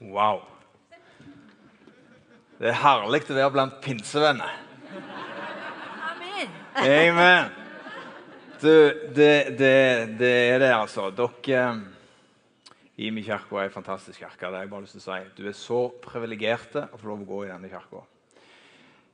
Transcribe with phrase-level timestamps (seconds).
[0.00, 0.40] Wow.
[2.56, 4.54] Det er herlig å være blant pinsevenner.
[6.08, 6.54] Amen.
[6.80, 7.50] Amen.
[8.60, 8.72] Du,
[9.12, 9.74] det, det,
[10.20, 11.10] det er det, altså.
[11.12, 11.64] Dere
[13.00, 14.40] i min kirke er en fantastisk kirke.
[14.40, 15.20] Det har jeg bare lyst til å si.
[15.36, 18.02] Du er så privilegerte å få lov å gå i denne kirka.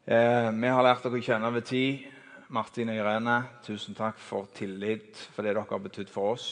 [0.06, 2.06] Eh, vi har lært dere å kjenne over tid.
[2.54, 6.46] Martin og Irene, tusen takk for tillit, for det dere har betydd for oss.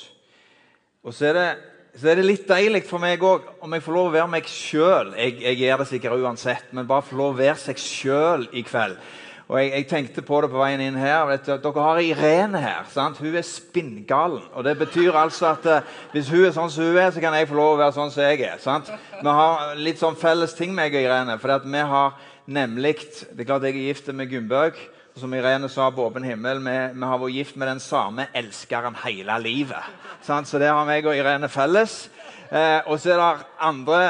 [1.07, 1.49] Og så er det,
[1.95, 4.49] så er det litt deilig for meg òg om jeg får lov å være meg
[4.51, 5.13] sjøl.
[5.15, 8.65] Jeg, jeg gjør det sikkert uansett, men bare få lov å være seg sjøl i
[8.67, 8.97] kveld.
[9.45, 11.29] Og jeg, jeg, tenkte på det på veien inn her.
[11.45, 12.87] Du, dere har Irene her.
[12.91, 13.21] sant?
[13.21, 14.43] Hun er spinngalen.
[14.57, 17.37] Og det betyr altså at uh, hvis hun er sånn som hun er, så kan
[17.37, 18.57] jeg få lov å være sånn som jeg er.
[18.63, 18.89] sant?
[19.21, 21.37] Vi har litt sånn felles ting, meg og Irene.
[21.43, 24.81] For vi har nemlig Det er klart jeg er gift med Gunnbøk.
[25.15, 28.97] Som Irene sa på åpen himmel, vi, vi, har vært gift med den samme elskeren
[29.05, 29.93] hele livet.
[30.27, 32.09] Så det har meg og Irene felles.
[32.51, 34.01] Eh, og så er det andre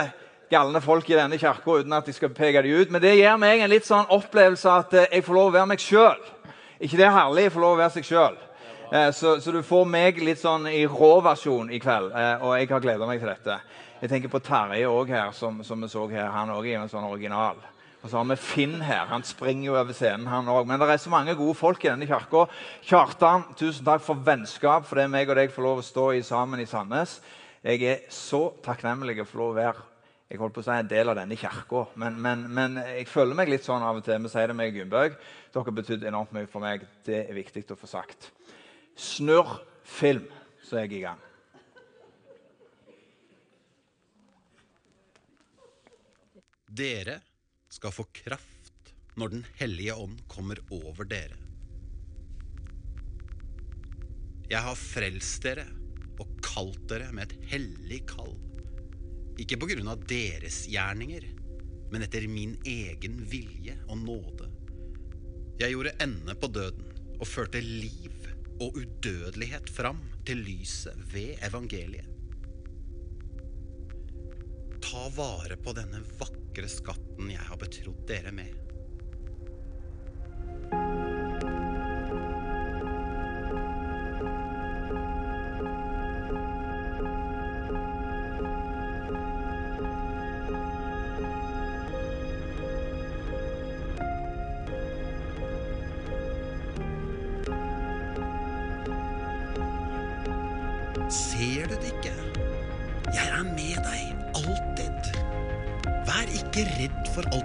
[0.49, 2.89] galne folk i denne kirka uten at jeg skal peke dem ut.
[2.89, 5.71] Men det gir meg en litt sånn opplevelse at eh, jeg får lov å være
[5.75, 6.25] meg sjøl.
[6.81, 7.47] ikke det er herlig?
[7.51, 8.41] å få lov å være seg sjøl.
[8.89, 12.73] Eh, så, så, du får meg litt sånn i rå versjon i kveld, og jeg
[12.73, 13.61] har gleda meg til dette.
[14.01, 16.33] Jeg tenker på Terje òg her, som, som, vi så her.
[16.33, 17.61] Han òg er en sånn original.
[18.05, 19.07] Og så har vi Finn her.
[19.09, 20.69] Han springer jo over scenen, han òg.
[20.69, 22.45] Men det er så mange gode folk i denne kirka.
[22.85, 26.23] Kjartan, tusen takk for vennskap, for det meg og deg får lov å stå i
[26.27, 27.17] sammen i Sandnes.
[27.65, 29.91] Jeg er så takknemlig for å få lov å være
[30.35, 31.85] jeg holdt på å si en del av denne kirka.
[32.01, 34.23] Men, men, men, jeg føler meg litt sånn av og til.
[34.25, 35.19] Vi sier det med Gunnbøg.
[35.53, 36.87] Dere har betydd enormt mye for meg.
[37.07, 38.31] Det er viktig å få sagt.
[38.99, 40.27] Snurr film,
[40.65, 41.21] så er jeg i gang.
[46.75, 47.21] Dere
[47.75, 51.39] skal få kraft når Den hellige ånd kommer over dere.
[54.51, 55.65] Jeg har frelst dere
[56.21, 58.35] og kalt dere med et hellig kall.
[59.41, 61.27] Ikke på grunn av deres gjerninger,
[61.91, 64.51] men etter min egen vilje og nåde.
[65.63, 68.29] Jeg gjorde ende på døden og førte liv
[68.63, 72.11] og udødelighet fram til lyset ved evangeliet.
[74.85, 78.74] Ta vare på denne vakre skatten jeg har betrodd dere med.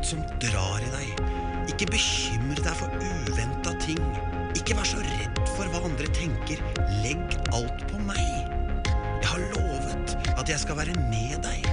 [0.10, 1.20] Som drar i deg.
[1.70, 4.02] Ikke bekymre deg for uventa ting.
[4.58, 6.64] Ikke vær så redd for hva andre tenker.
[7.04, 8.24] Legg alt på meg.
[8.90, 11.69] Jeg har lovet at jeg skal være med deg.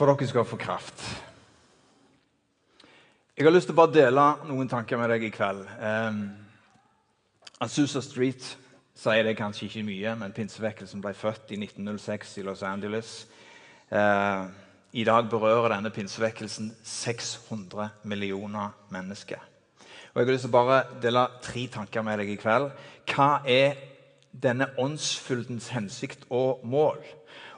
[0.00, 1.02] For dere skal få kraft.
[3.36, 5.60] Jeg har lyst til å bare dele noen tanker med deg i kveld.
[5.76, 6.22] Um,
[7.60, 8.46] Azusa Street
[8.96, 13.12] sier det kanskje ikke mye, men pinsevekkelsen ble født i 1906 i Los Angeles.
[13.92, 14.48] Uh,
[14.96, 19.44] I dag berører denne pinsevekkelsen 600 millioner mennesker.
[20.14, 22.72] Og Jeg har lyst til å bare dele tre tanker med deg i kveld.
[23.04, 23.76] Hva er
[24.32, 27.04] denne åndsfyldens hensikt og mål?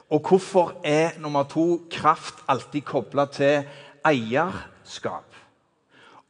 [0.09, 3.63] Og hvorfor er nummer to kraft alltid kobla til
[4.05, 5.29] eierskap?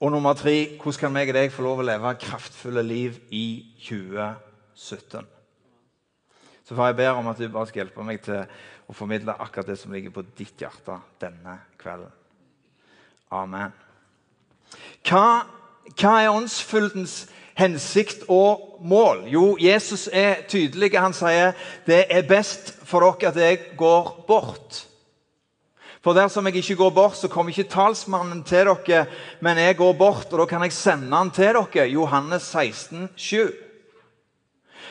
[0.04, 3.46] Og nummer tre hvordan kan meg og deg få lov å leve kraftfulle liv i
[3.86, 5.30] 2017?
[6.64, 8.44] Så får jeg ber om at du bare skal hjelpe meg til
[8.88, 12.12] å formidle akkurat det som ligger på ditt hjerte denne kvelden.
[13.34, 13.74] Amen.
[15.08, 15.44] Hva,
[15.98, 17.24] hva er åndsfyldens
[17.58, 19.26] hensikt og mål?
[19.28, 20.94] Jo, Jesus er tydelig.
[21.00, 21.54] Han sier
[21.88, 24.88] det er best for dere at jeg går bort.
[26.04, 29.06] For dersom jeg ikke går bort, så kommer ikke talsmannen til dere,
[29.40, 31.88] men jeg går bort, og da kan jeg sende han til dere.
[31.88, 33.54] Johannes 16, 7.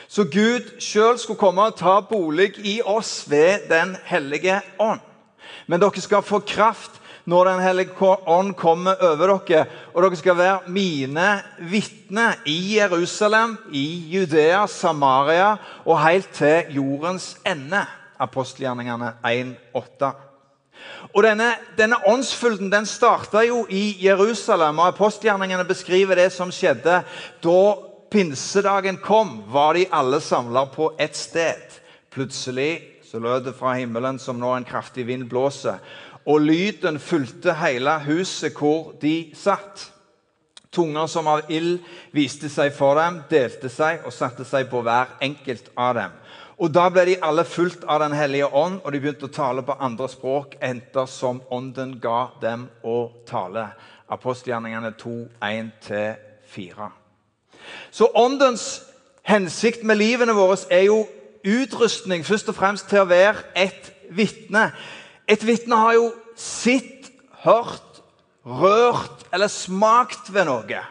[0.07, 4.99] Så Gud sjøl skulle komme og ta bolig i oss ved Den hellige ånd.
[5.67, 10.37] Men dere skal få kraft når Den hellige ånd kommer over dere, og dere skal
[10.37, 11.27] være mine
[11.71, 15.55] vitner i Jerusalem, i Judea, Samaria
[15.85, 17.85] og helt til jordens ende.
[18.19, 20.11] Apostelgjerningene 1,8.
[21.13, 27.01] Og Denne, denne åndsfylden den starta jo i Jerusalem, og apostelgjerningene beskriver det som skjedde
[27.43, 27.59] da
[28.11, 31.79] pinsedagen kom, var de alle samla på ett sted.
[32.13, 32.81] Plutselig
[33.13, 35.77] så lød det fra himmelen som når en kraftig vind blåser,
[36.25, 39.89] og lyden fulgte hele huset hvor de satt.
[40.73, 41.83] Tunger som av ild
[42.15, 46.15] viste seg for dem, delte seg og satte seg på hver enkelt av dem.
[46.57, 49.63] Og Da ble de alle fulgt av Den hellige ånd, og de begynte å tale
[49.63, 53.67] på andre språk enter som ånden ga dem å tale.
[54.09, 56.89] Apostelgjerningene 2, 1-4.
[57.91, 58.81] Så åndens
[59.23, 61.05] hensikt med livene våre er jo
[61.43, 64.71] utrustning først og fremst til å være et vitne.
[65.27, 67.11] Et vitne har jo sett,
[67.43, 68.01] hørt,
[68.45, 70.81] rørt eller smakt ved noe.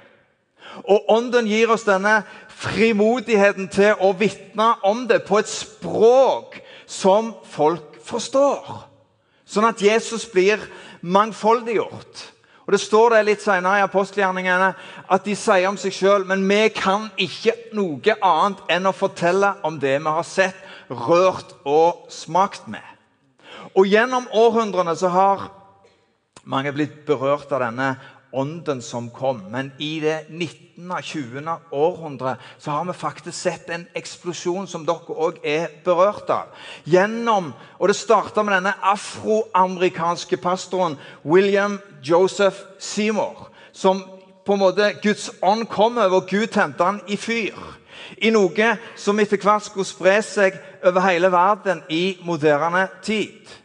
[0.88, 2.23] Og Ånden gir oss denne
[2.62, 8.87] frimodigheten til å vitne om det på et språk som folk forstår.
[9.44, 10.62] Sånn at Jesus blir
[11.02, 12.29] mangfoldiggjort.
[12.62, 14.70] Og Det står det litt senere i apostelgjerningene
[15.12, 19.56] at de sier om seg sjøl men vi kan ikke noe annet enn å fortelle
[19.67, 20.56] om det vi har sett,
[20.88, 22.92] rørt og smakt med.
[23.75, 25.47] Og Gjennom århundrene så har
[26.45, 27.95] mange blitt berørt av denne
[28.33, 29.43] ånden som kom.
[29.51, 30.91] Men i det 19.
[30.91, 31.57] og 20.
[31.73, 36.53] århundre så har vi faktisk sett en eksplosjon som dere òg er berørt av.
[36.85, 43.49] Gjennom, og Det starta med denne afroamerikanske pastoren William Joseph Seymour.
[43.73, 44.03] Som
[44.45, 47.57] på en måte Guds ånd kom over, og Gud tente han i fyr.
[48.19, 53.62] I noe som etter hvert skulle spre seg over hele verden i moderne tid.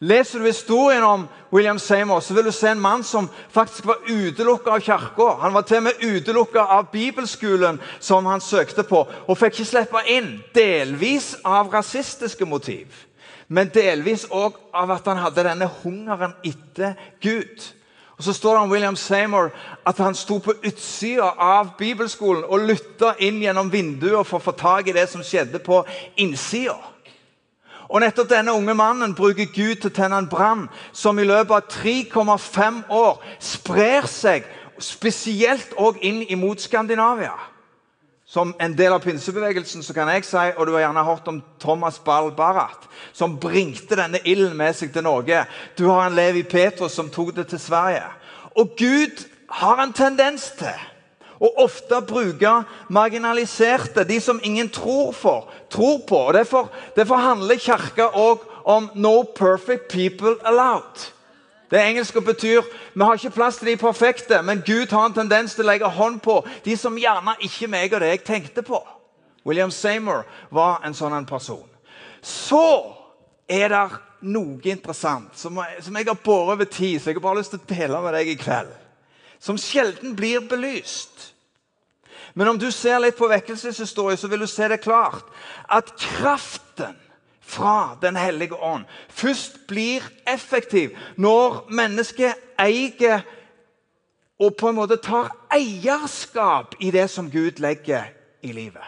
[0.00, 4.02] Leser du historien om William Seymour, så vil du se en mann som faktisk var
[4.08, 5.28] utelukka av kirka.
[5.40, 9.70] Han var til og med utelukka av bibelskolen som han søkte på, og fikk ikke
[9.70, 10.34] slippe inn.
[10.54, 12.92] Delvis av rasistiske motiv,
[13.48, 17.72] men delvis òg av at han hadde denne hungeren etter Gud.
[18.16, 19.50] Og Så står det om William Seymour
[19.86, 24.52] at han sto på utsida av bibelskolen og lytta inn gjennom vinduet for å få
[24.56, 25.82] tak i det som skjedde på
[26.16, 26.76] innsida.
[27.88, 31.54] Og nettopp denne unge mannen bruker Gud til å tenne en brann som i løpet
[31.54, 34.46] av 3,5 år sprer seg,
[34.82, 37.36] spesielt òg inn imot Skandinavia.
[38.26, 41.38] Som en del av pinsebevegelsen så kan jeg si, og du har gjerne hørt om
[41.62, 45.44] Thomas Ball Barrat, som bringte denne ilden med seg til Norge.
[45.78, 48.02] Du har en Levi Petrus som tok det til Sverige.
[48.58, 49.22] Og Gud
[49.62, 50.74] har en tendens til
[51.40, 52.52] og ofte bruke
[52.88, 56.16] marginaliserte, de som ingen tror, for, tror på.
[56.16, 61.12] Og Derfor, derfor handler Kirka òg om 'no perfect people allowed'.
[61.70, 62.62] Det engelske betyr
[62.94, 65.88] vi har ikke plass til de perfekte, men Gud har en tendens til å legge
[65.88, 68.86] hånd på de som gjerne ikke meg og deg tenkte på.
[69.46, 71.68] William Seymour var en sånn person.
[72.22, 72.94] Så
[73.48, 77.38] er det noe interessant som som jeg har båret over tid, så jeg har bare
[77.38, 78.86] lyst til å dele med deg i kveld
[79.38, 81.32] som sjelden blir belyst.
[82.36, 85.24] Men om du ser litt på vekkelseshistorie, så vil du se det klart.
[85.72, 86.98] At kraften
[87.46, 93.22] fra Den hellige ånd først blir effektiv når mennesket eier
[94.42, 98.10] og på en måte tar eierskap i det som Gud legger
[98.42, 98.82] i livet.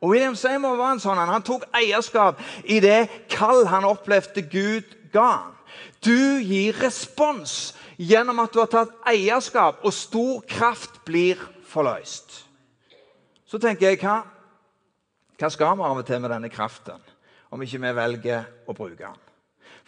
[0.00, 1.20] Og William Seymour var en sånn.
[1.20, 5.54] Han tok eierskap i det kall han opplevde Gud ga ham.
[6.02, 11.38] Du gir respons gjennom at du har tatt eierskap, og stor kraft blir
[11.68, 12.47] forløst.
[13.48, 14.20] Så tenker jeg, hva,
[15.38, 17.00] hva skal vi av og til med denne kraften,
[17.48, 19.24] om ikke vi velger å bruke den?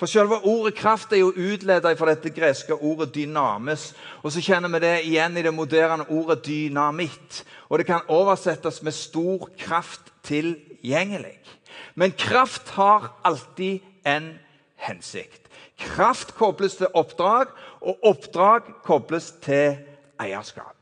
[0.00, 3.90] For Selve ordet kraft er jo utledet fra dette greske ordet dynamis.
[4.24, 7.42] Og så kjenner vi det igjen i det moderne ordet dynamitt.
[7.68, 11.36] Og det kan oversettes med stor kraft tilgjengelig.
[12.00, 14.32] Men kraft har alltid en
[14.80, 15.52] hensikt.
[15.76, 17.52] Kraft kobles til oppdrag,
[17.84, 19.76] og oppdrag kobles til
[20.20, 20.79] eierskap.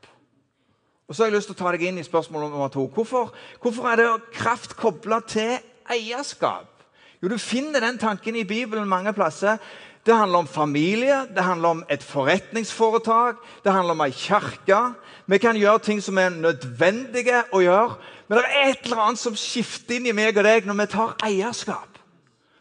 [1.09, 2.85] Og så har jeg lyst til å ta deg inn i spørsmål nummer to.
[2.93, 3.31] Hvorfor,
[3.63, 5.55] hvorfor er det kraft kobla til
[5.89, 6.69] eierskap?
[7.17, 9.57] Jo, du finner den tanken i Bibelen mange plasser.
[10.05, 14.77] Det handler om familie, det handler om et forretningsforetak, det handler om ei kirke.
[15.25, 17.97] Vi kan gjøre ting som er nødvendige å gjøre,
[18.29, 20.89] men det er et eller annet som skifter inn i meg og deg når vi
[20.93, 21.99] tar eierskap.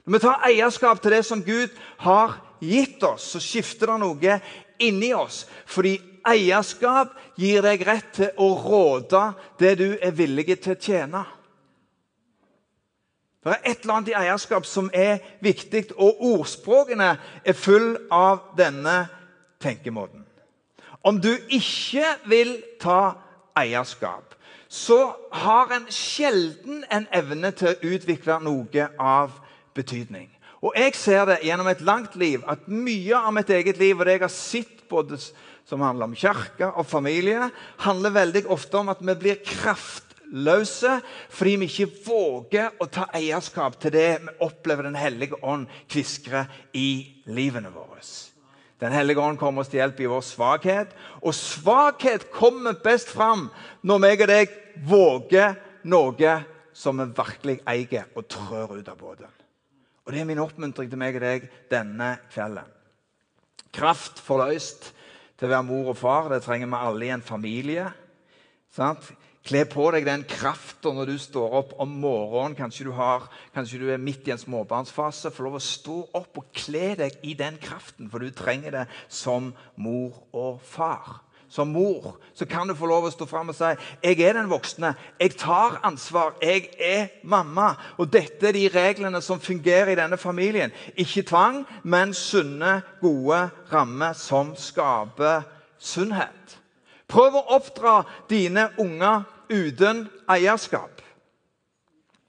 [0.04, 4.40] Når vi tar eierskap til det som Gud har gitt oss, så skifter det noe
[4.80, 5.44] inni oss.
[5.68, 9.24] Fordi eierskap gir deg rett til å råde
[9.60, 11.24] det du er villig til å tjene.
[13.44, 17.12] Det er et eller annet i eierskap som er viktig, og ordspråkene
[17.44, 19.06] er full av denne
[19.62, 20.26] tenkemåten.
[21.06, 23.14] Om du ikke vil ta
[23.56, 24.34] eierskap,
[24.68, 29.38] så har en sjelden en evne til å utvikle noe av
[29.74, 30.28] betydning.
[30.60, 34.04] Og jeg ser det gjennom et langt liv at mye av mitt eget liv og
[34.06, 35.20] det jeg har sett både
[35.68, 37.50] som handler om kirke og familie,
[37.84, 40.94] handler veldig ofte om at vi blir kraftløse
[41.28, 46.46] fordi vi ikke våger å ta eierskap til det vi opplever Den hellige ånd kviskre
[46.72, 48.00] i livene våre.
[48.78, 50.92] Den hellige ånd kommer oss til hjelp i vår svakhet.
[51.20, 53.48] Og svakhet kommer best fram
[53.82, 54.52] når meg og deg
[54.86, 55.56] våger
[55.90, 56.36] noe
[56.78, 59.32] som vi virkelig eier, og trør ut av båten.
[60.06, 62.70] Og Det er min oppmuntring til meg og deg denne kvelden.
[63.74, 64.92] Kraft forløst
[65.38, 66.28] til å være mor og far.
[66.32, 67.86] Det trenger vi alle i en familie.
[68.74, 69.12] Sant?
[69.48, 72.56] Kle på deg den kraften når du står opp om morgenen.
[72.58, 75.32] Kanskje du, har, kanskje du er midt i en småbarnsfase.
[75.32, 78.84] Få lov å stå opp og kle deg i den kraften, for du trenger det
[79.06, 83.56] som mor og far som mor, så kan du få lov å stå fram og
[83.56, 83.70] si
[84.02, 87.70] jeg er den voksne, jeg tar ansvar, jeg er mamma.
[87.96, 90.74] Og dette er de reglene som fungerer i denne familien.
[90.96, 95.46] Ikke tvang, men sunne, gode rammer som skaper
[95.78, 96.58] sunnhet.
[97.08, 101.00] Prøv å oppdra dine unger uten eierskap.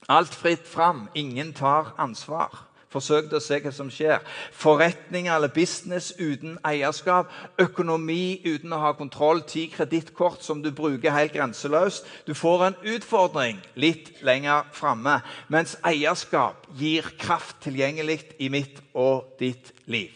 [0.10, 1.10] Alt fritt fram.
[1.14, 2.69] Ingen tar ansvar.
[2.89, 4.24] Forsøk å se hva som skjer.
[4.58, 7.29] Forretninger eller business uten eierskap.
[7.62, 9.43] Økonomi uten å ha kontroll.
[9.46, 12.08] Ti kredittkort som du bruker helt grenseløst.
[12.25, 15.19] Du får en utfordring litt lenger framme.
[15.53, 20.15] Mens eierskap gir kraft tilgjengelig i mitt og ditt liv.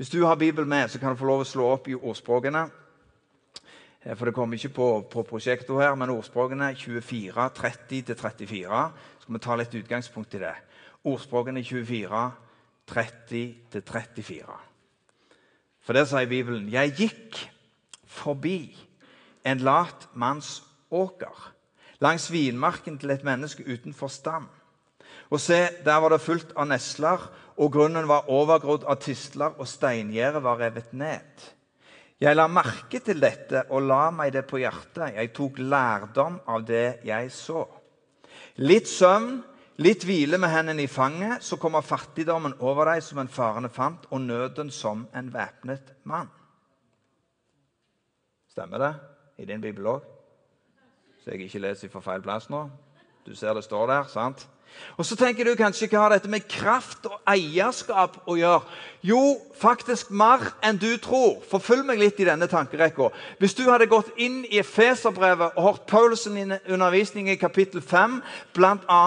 [0.00, 2.66] Hvis du har Bibelen med, så kan du få lov å slå opp i ordspråkene.
[4.00, 8.80] Eh, for det kommer ikke på, på prosjektet her, men ordspråkene 24, 30-34.
[9.20, 10.54] Skal vi ta litt utgangspunkt i det
[11.06, 12.22] ordspråkene 24,
[12.90, 14.56] 30-34.
[15.86, 17.38] For der sier Bibelen Jeg gikk
[18.06, 18.74] forbi
[19.46, 20.60] en lat manns
[20.90, 21.52] åker,
[22.02, 24.48] langs vinmarken til et menneske uten forstand.
[25.30, 27.22] Og se, der var det fullt av nesler,
[27.56, 31.46] og grunnen var overgrodd av tistler, og steingjerdet var revet ned.
[32.20, 35.16] Jeg la merke til dette og la meg det på hjertet.
[35.18, 37.66] Jeg tok lærdom av det jeg så.
[38.64, 39.42] Litt søvn
[39.76, 44.06] Litt hvile med hendene i fanget, så kommer fattigdommen over deg som en farende fant,
[44.08, 46.30] og nøden som en væpnet mann.
[48.48, 48.92] Stemmer det
[49.44, 50.00] i din bibel òg?
[51.20, 52.62] Så jeg ikke leser fra feil plass nå.
[53.26, 54.46] Du ser det står der, sant?
[54.96, 58.64] Og Så tenker du kanskje hva har dette med kraft og eierskap å gjøre?
[59.04, 59.20] Jo,
[59.60, 61.42] faktisk mer enn du tror.
[61.50, 63.10] Forfølg meg litt i denne tankerekka.
[63.38, 68.20] Hvis du hadde gått inn i Efeserbrevet og hørt Paulsen undervisning i kapittel 5,
[68.56, 69.02] bl.a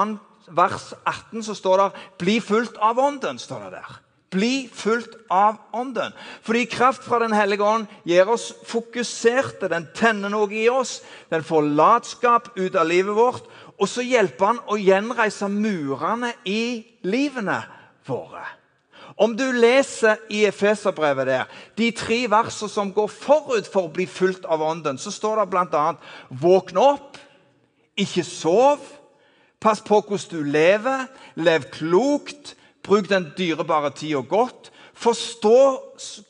[0.56, 3.38] vers 18 så står det 'bli fulgt av ånden'.
[3.38, 4.00] står det der.
[4.30, 6.14] Bli fulgt av ånden.
[6.42, 9.70] Fordi kraft fra Den hellige ånd gir oss fokuserte.
[9.70, 11.02] Den tenner noe i oss.
[11.30, 13.44] Den får latskap ut av livet vårt.
[13.80, 17.64] Og så hjelper han å gjenreise murene i livene
[18.08, 18.46] våre.
[19.20, 24.06] Om du leser i Efeserbrevet der, de tre versene som går forut for å bli
[24.08, 25.96] fulgt av ånden, så står det bl.a.:
[26.30, 27.18] Våkne opp,
[27.98, 28.80] ikke sov
[29.60, 31.06] Pass på hvordan du lever.
[31.36, 32.56] Lev klokt.
[32.84, 34.72] Bruk den dyrebare tida godt.
[35.00, 35.60] Forstå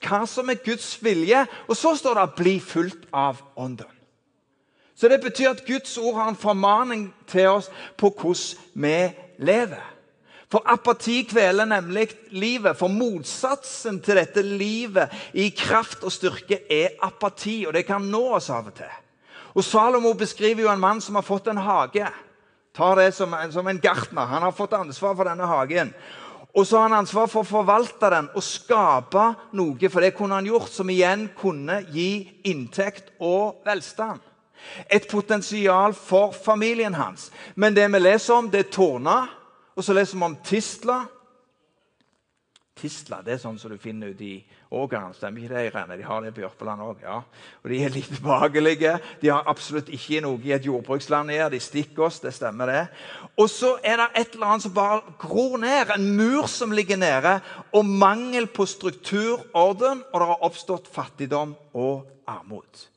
[0.06, 1.46] hva som er Guds vilje.
[1.68, 3.96] Og så står det 'bli fulgt av Ånden'.
[4.96, 9.96] Så Det betyr at Guds ord har en formaning til oss på hvordan vi lever.
[10.52, 12.78] For apati kveler nemlig livet.
[12.78, 17.66] For motsatsen til dette livet i kraft og styrke er apati.
[17.68, 18.96] Og det kan nå oss av og til.
[19.54, 22.08] Og Salomo beskriver jo en mann som har fått en hage
[22.76, 24.26] tar det som, som en gartner.
[24.26, 25.94] Han har fått ansvar for denne hagen.
[26.58, 29.26] Og så har han ansvar for å forvalte den og skape
[29.58, 29.92] noe.
[29.92, 34.24] For det kunne han gjort, som igjen kunne gi inntekt og velstand.
[34.90, 37.30] Et potensial for familien hans.
[37.56, 39.30] Men det vi leser om, det er tårner.
[39.78, 41.06] Og så leser vi om tistler.
[42.80, 44.36] Tisla det er sånn som du finner ute i
[44.70, 45.16] Ågeren.
[45.18, 45.98] Stemmer ikke det, Irene?
[45.98, 47.00] De har det på Jørpeland òg.
[47.04, 47.18] Ja.
[47.64, 48.94] Og de er litt behagelige.
[49.22, 51.50] De har absolutt ikke noe i et jordbruksland å.
[51.52, 52.84] De stikker oss, det stemmer det.
[53.40, 55.96] Og så er det et eller annet som bare gror ned.
[55.96, 57.40] En mur som ligger nede.
[57.74, 62.88] Og mangel på struktur, orden, og det har oppstått fattigdom og armod.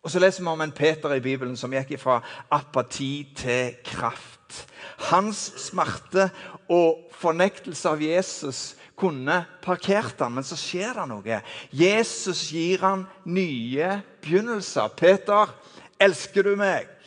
[0.00, 2.20] Og så leser vi om en Peter i Bibelen som gikk fra
[2.56, 4.64] apati til kraft.
[5.10, 6.30] Hans smerte
[6.70, 8.60] og fornektelse av Jesus
[9.00, 11.40] kunne parkert han, men så skjer det noe.
[11.72, 14.92] Jesus gir han nye begynnelser.
[14.96, 15.52] 'Peter,
[16.00, 17.00] elsker du meg?'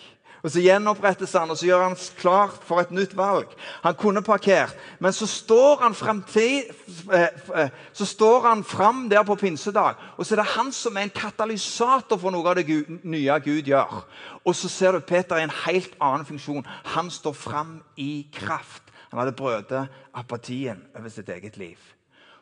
[0.44, 3.48] Og Så gjenopprettes han og så gjør han klar for et nytt valg.
[3.86, 6.68] Han kunne parkert, men så står han, fremtid,
[7.14, 9.96] eh, eh, så står han fram der på pinsedag.
[10.18, 12.68] Og så er det han som er en katalysator for noe av det
[13.08, 14.04] nye Gud gjør.
[14.44, 16.68] Og så ser du Peter i en helt annen funksjon.
[16.92, 18.83] Han står fram i kraft.
[19.14, 21.78] Han hadde brødet apatien over sitt eget liv.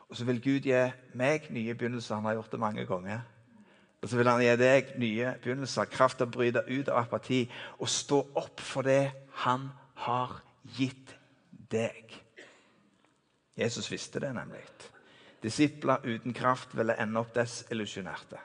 [0.08, 0.78] Og så vil Gud gi
[1.20, 2.14] meg nye begynnelser.
[2.14, 3.26] Han har gjort det mange ganger.
[4.00, 7.42] Og så vil han gi deg nye begynnelser, kraft til å bryte ut av apati
[7.76, 9.12] og stå opp for det
[9.44, 9.68] han
[10.06, 10.38] har
[10.78, 11.12] gitt
[11.76, 12.16] deg.
[13.52, 14.64] Jesus visste det nemlig.
[15.44, 18.40] Disipler uten kraft ville ende opp desillusjonerte.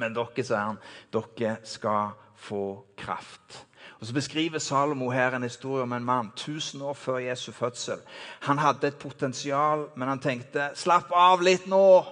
[0.00, 0.80] Men dere, sier han,
[1.12, 2.64] dere skal få
[2.96, 3.66] kraft.
[4.00, 7.98] Og Så beskriver Salomo her en historie om en mann tusen år før Jesu fødsel.
[8.40, 12.04] Han hadde et potensial, men han tenkte 'slapp av litt nå'.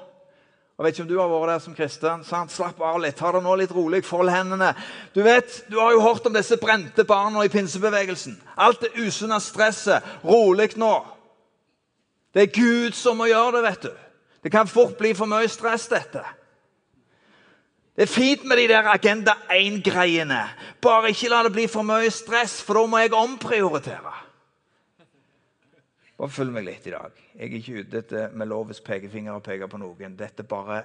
[0.79, 2.25] Jeg vet ikke om du har vært der som kristen.
[2.25, 2.53] Sant?
[2.53, 3.17] Slapp av litt.
[3.17, 4.03] Ta det nå litt rolig.
[4.05, 4.75] Fold hendene.
[5.15, 8.43] Du vet, du har jo hørt om disse brente barna i pinsebevegelsen.
[8.57, 10.05] Alt det usunne stresset.
[10.25, 11.07] Rolig nå.
[12.35, 13.95] Det er Gud som må gjøre det, vet du.
[14.43, 16.21] Det kan fort bli for mye stress, dette.
[17.97, 20.43] Det er fint med de der Agenda 1-greiene.
[20.85, 24.12] Bare ikke la det bli for mye stress, for da må jeg omprioritere.
[26.17, 27.17] Bare følg meg litt i dag.
[27.37, 30.17] Jeg er ikke ute etter med lovets pekefinger og peke på noen.
[30.17, 30.83] Dette bare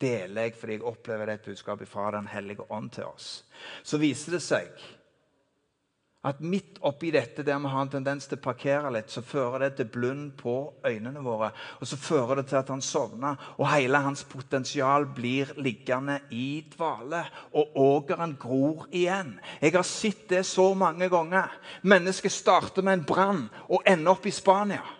[0.00, 3.44] deler jeg fordi jeg opplever det et budskap fra Den hellige ånd til oss.
[3.82, 4.68] Så viser det seg
[6.28, 9.64] at midt oppi dette der vi har en tendens til å parkere litt, så fører
[9.64, 10.56] det til blund på
[10.86, 11.50] øynene våre.
[11.80, 16.64] Og så fører det til at han sovner, og hele hans potensial blir liggende i
[16.74, 17.24] dvale.
[17.56, 19.36] Og ågeren gror igjen.
[19.62, 21.50] Jeg har sett det så mange ganger.
[21.82, 24.97] Mennesket starter med en brann og ender opp i Spania.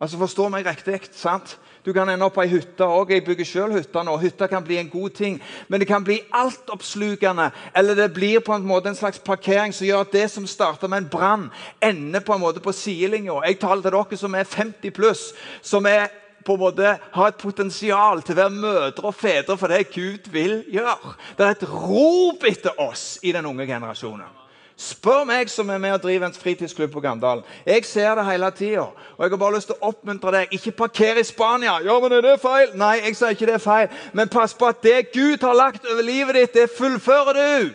[0.00, 1.00] Altså, Forstå meg riktig.
[1.12, 1.58] sant?
[1.84, 3.10] Du kan ende opp på ei hytte òg.
[3.12, 4.16] Jeg bygger sjøl hytte nå.
[4.16, 7.50] Hytta kan bli en god ting, men det kan bli altoppslukende.
[7.76, 10.88] Eller det blir på en måte en slags parkering som gjør at det som starter
[10.88, 11.50] med en brann,
[11.82, 13.36] ender på en måte på sidelinja.
[13.44, 16.08] Jeg taler til dere som er 50 pluss, som er
[16.44, 20.30] på en måte har et potensial til å være mødre og fedre for det Gud
[20.32, 21.14] vil gjøre.
[21.36, 24.43] Det er et rop etter oss i den unge generasjonen.
[24.76, 27.44] Spør meg som er med og driver en fritidsklubb på Gandalen.
[27.66, 28.88] Jeg ser det hele tida.
[29.16, 30.54] Og jeg har bare lyst til å oppmuntre deg.
[30.56, 31.76] Ikke parker i Spania.
[31.86, 32.74] Ja, men er det feil?
[32.74, 33.88] Nei, jeg sier ikke det er feil.
[34.12, 37.74] Men pass på at det Gud har lagt over livet ditt, det fullfører du.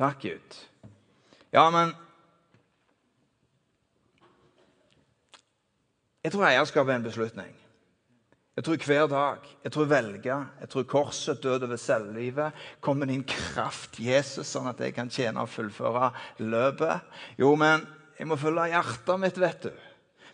[0.00, 0.62] Takk, Gud.
[1.52, 1.92] Ja, men
[6.24, 7.61] Jeg tror eierskap er en beslutning.
[8.52, 12.52] Jeg tror hver dag, jeg tror velge, jeg tror korset, død over selvlivet,
[12.84, 16.10] kommer din kraft, Jesus, sånn at jeg kan tjene og fullføre
[16.44, 17.06] løpet.
[17.40, 17.86] Jo, men
[18.18, 19.72] jeg må følge hjertet mitt, vet du.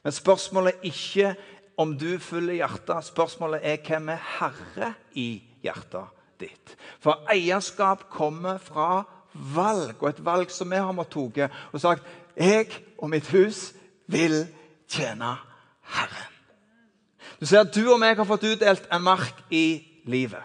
[0.02, 1.30] Men spørsmålet er ikke
[1.78, 3.06] om du følger hjertet.
[3.06, 5.28] Spørsmålet er hvem er herre i
[5.62, 6.10] hjertet
[6.42, 6.74] ditt.
[6.98, 9.04] For eierskap kommer fra
[9.54, 13.68] valg, og et valg som vi har måttet ta og sagt jeg og mitt hus
[14.10, 14.40] vil
[14.90, 15.36] tjene
[15.94, 16.27] Herren.
[17.40, 20.42] Du ser at du og meg har fått utdelt en mark i livet.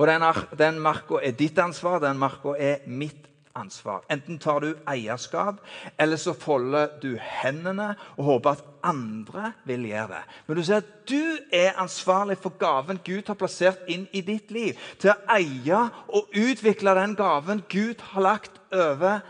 [0.00, 0.24] Og Den,
[0.58, 4.00] den marka er ditt ansvar, den marka er mitt ansvar.
[4.10, 5.60] Enten tar du eierskap,
[6.00, 10.22] eller så folder du hendene og håper at andre vil gjøre det.
[10.46, 11.20] Men du ser at du
[11.52, 14.80] er ansvarlig for gaven Gud har plassert inn i ditt liv.
[14.98, 19.20] Til å eie og utvikle den gaven Gud har lagt over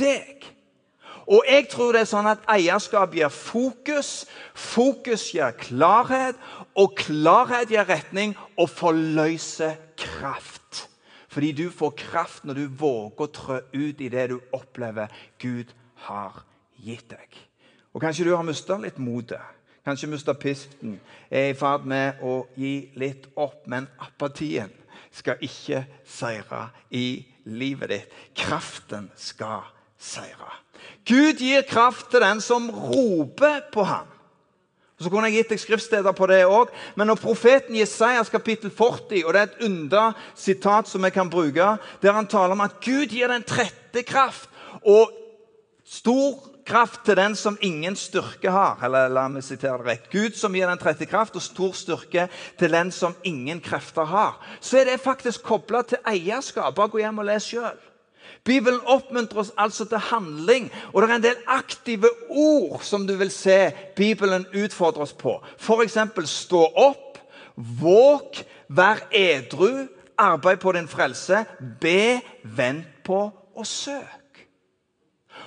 [0.00, 0.55] deg.
[1.26, 6.38] Og jeg tror det er sånn at eierskap gir fokus, fokus gir klarhet,
[6.78, 10.86] og klarhet gir retning og forløser kraft.
[11.36, 15.12] Fordi du får kraft når du våger å trø ut i det du opplever
[15.42, 15.74] Gud
[16.06, 16.44] har
[16.80, 17.42] gitt deg.
[17.92, 19.42] Og Kanskje du har mista litt motet.
[19.86, 20.98] Kanskje mista pisten.
[21.30, 23.66] Er i ferd med å gi litt opp.
[23.70, 24.72] Men apatien
[25.14, 28.16] skal ikke seire i livet ditt.
[28.36, 29.64] Kraften skal
[29.96, 30.65] seire.
[31.06, 34.06] Gud gir kraft til den som roper på ham.
[34.96, 39.26] Så kunne jeg gitt deg skriftsteder på det òg, men når profeten Jesajas kapittel 40,
[39.26, 42.80] og det er et ynda sitat som jeg kan bruke, der han taler om at
[42.80, 44.48] Gud gir den trette kraft.
[44.88, 45.12] Og
[45.86, 48.80] Stor kraft til den som ingen styrke har.
[48.82, 50.08] Eller la meg sitere det rett.
[50.10, 52.26] Gud som gir den trette kraft, og stor styrke
[52.58, 54.34] til den som ingen krefter har.
[54.60, 56.74] Så er det faktisk kobla til eierskap.
[56.74, 57.78] Bare gå hjem og les sjøl.
[58.46, 63.16] Bibelen oppmuntrer oss altså til handling, og det er en del aktive ord som du
[63.18, 65.34] vil se Bibelen utfordre oss på.
[65.58, 65.98] F.eks.
[66.30, 67.18] stå opp,
[67.56, 71.44] våk, vær edru, arbeid på din frelse,
[71.80, 74.22] be, vent på og søk.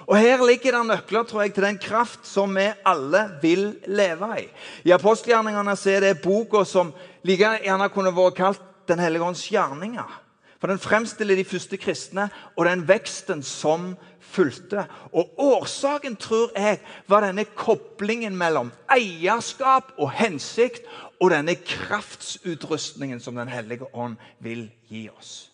[0.10, 4.30] Og Her ligger det nøkler tror jeg, til den kraft som vi alle vil leve
[4.42, 4.48] i.
[4.90, 10.29] I apostelgjerningene er det boka som like gjerne kunne vært kalt Den hellige ånds gjerninger.
[10.60, 14.86] For Den fremstiller de første kristne og den veksten som fulgte.
[15.14, 20.84] Og Årsaken tror jeg var denne koblingen mellom eierskap og hensikt
[21.20, 25.50] og denne kraftsutrustningen som Den hellige ånd vil gi oss.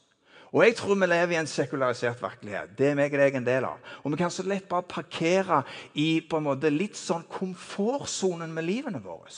[0.56, 2.78] Og jeg tror vi lever i en sekularisert virkelighet.
[2.78, 3.80] Det er meg og deg en del av.
[4.04, 5.64] Og vi kan så lett bare parkere
[5.94, 9.34] i på en måte litt sånn komfortsonen med livene våre.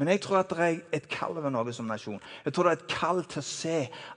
[0.00, 2.20] Men jeg tror at det er et kall over Norge som nasjon.
[2.46, 3.74] Jeg tror det er et kall til å se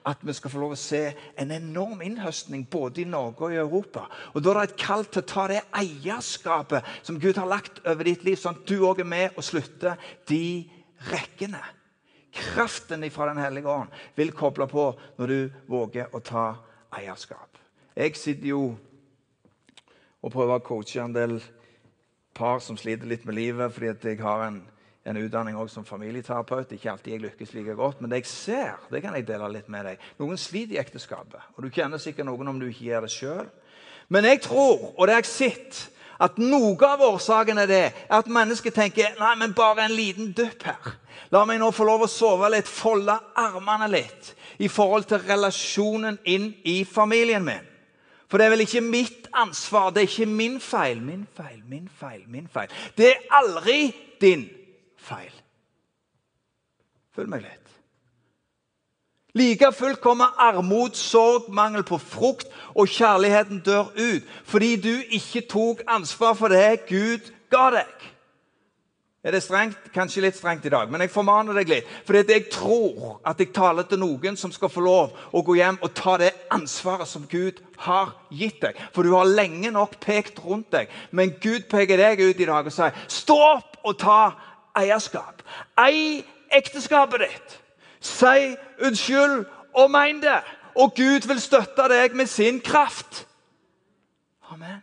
[0.08, 1.02] at vi skal få lov å se
[1.44, 4.06] en enorm innhøstning både i Norge og i Europa.
[4.32, 7.84] Og Da er det et kall til å ta det eierskapet som Gud har lagt
[7.84, 10.00] over ditt liv, sånn at du òg er med og slutter
[10.32, 10.64] de
[11.12, 11.60] rekkene.
[12.32, 16.46] Kraften fra Den hellige ånd vil koble på når du våger å ta
[16.96, 17.60] eierskap.
[17.92, 18.78] Jeg sitter jo
[20.24, 21.42] og prøver å coache en del
[22.34, 24.64] par som sliter litt med livet fordi at jeg har en
[25.04, 26.72] en utdanning også som familieterapeut.
[26.72, 29.72] Ikke alltid jeg lykkes like godt, men det jeg ser, det kan jeg dele litt
[29.72, 30.06] med deg.
[30.22, 33.50] Noen sliter i ekteskapet, og du kjenner sikkert noen om du ikke gjør det sjøl.
[34.14, 35.82] Men jeg tror, og det har jeg sett,
[36.24, 40.64] at noe av årsaken er det at mennesket tenker nei, men bare en liten dupp
[40.70, 40.96] her.
[41.34, 46.20] La meg nå få lov å sove litt, folde armene litt i forhold til relasjonen
[46.30, 47.72] inn i familien min.
[48.30, 51.02] For det er vel ikke mitt ansvar, det er ikke min feil.
[51.02, 52.72] Min feil, min feil, min feil.
[52.96, 53.80] Det er aldri
[54.22, 54.63] din feil
[55.04, 55.34] feil.
[57.14, 57.60] Følg meg litt.
[59.34, 65.48] Like fullt kommer armod, sorg, mangel på frukt, og kjærligheten dør ut fordi du ikke
[65.50, 68.10] tok ansvar for det Gud ga deg.
[69.24, 69.80] Er det strengt?
[69.96, 71.92] Kanskje litt strengt i dag, men jeg formaner deg litt.
[72.04, 75.80] Fordi jeg tror at jeg taler til noen som skal få lov å gå hjem
[75.80, 78.82] og ta det ansvaret som Gud har gitt deg.
[78.92, 82.68] For du har lenge nok pekt rundt deg, men Gud peker deg ut i dag
[82.68, 84.20] og sier stå opp og ta
[84.78, 85.44] eierskap.
[85.78, 87.60] Ei ekteskapet ditt.
[88.04, 90.42] Si unnskyld og mein det.
[90.76, 93.28] Og Gud vil støtte deg med sin kraft.
[94.52, 94.82] Amen.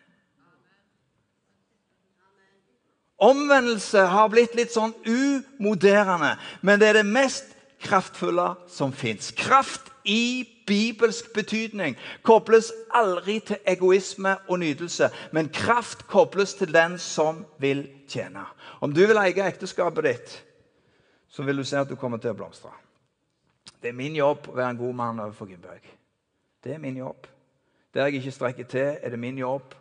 [3.20, 7.50] Omvendelse har blitt litt sånn umoderende, men det er det mest
[7.84, 9.28] kraftfulle som fins.
[9.36, 16.96] Kraft i bibelsk betydning kobles aldri til egoisme og nytelse, men kraft kobles til den
[16.98, 18.46] som vil tjene.
[18.80, 20.36] Om du vil eie ekteskapet ditt,
[21.28, 22.72] så vil du se at du kommer til å blomstre.
[23.80, 25.84] Det er min jobb å være en god mann overfor Gunnbjørg.
[26.64, 27.28] Det er min jobb.
[27.94, 29.76] Der jeg ikke strekker til, er det min jobb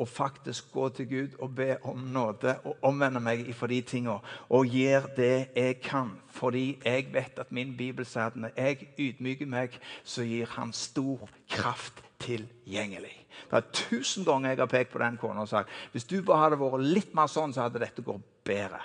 [0.00, 4.20] å faktisk gå til Gud og be om nåde og omvende meg for de tingene.
[4.48, 8.88] Og gjøre det jeg kan, fordi jeg vet at min bibel sier at når jeg
[8.96, 13.16] ydmyker meg, så gir Han stor kraft tilgjengelig.
[13.50, 16.46] Det er tusen ganger jeg har pekt på den kona og sagt hvis du bare
[16.46, 18.80] hadde vært litt mer sånn, så hadde dette gått bedre.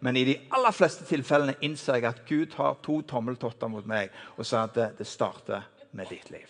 [0.00, 4.14] Men i de aller fleste tilfellene innser jeg at Gud har to tommeltotter mot meg
[4.38, 6.48] og sa at det, starter med ditt liv.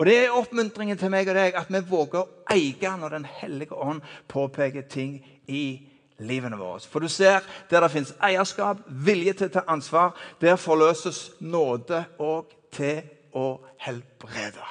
[0.00, 3.26] Og Det er oppmuntringen til meg og deg at vi våger å eie når Den
[3.28, 5.86] hellige ånd påpeker ting i
[6.20, 6.80] livene våre.
[6.80, 12.04] For du ser, der det fins eierskap, vilje til å ta ansvar, der forløses nåde
[12.18, 13.02] og til
[13.36, 14.64] å helbrede.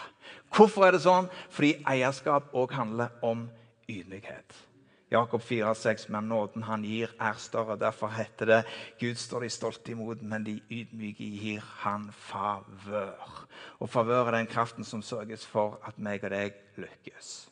[0.56, 1.30] Hvorfor er det sånn?
[1.54, 3.46] Fordi eierskap òg handler om
[3.90, 4.69] ydmykhet.
[5.12, 7.80] Jakob 4,6, men nåden han gir, er større.
[7.80, 8.60] Derfor heter det
[9.00, 13.48] Gud står de stolte imot, men de ydmyke gir han favør.
[13.80, 17.50] Og favør er den kraften som sørges for at meg og deg lykkes.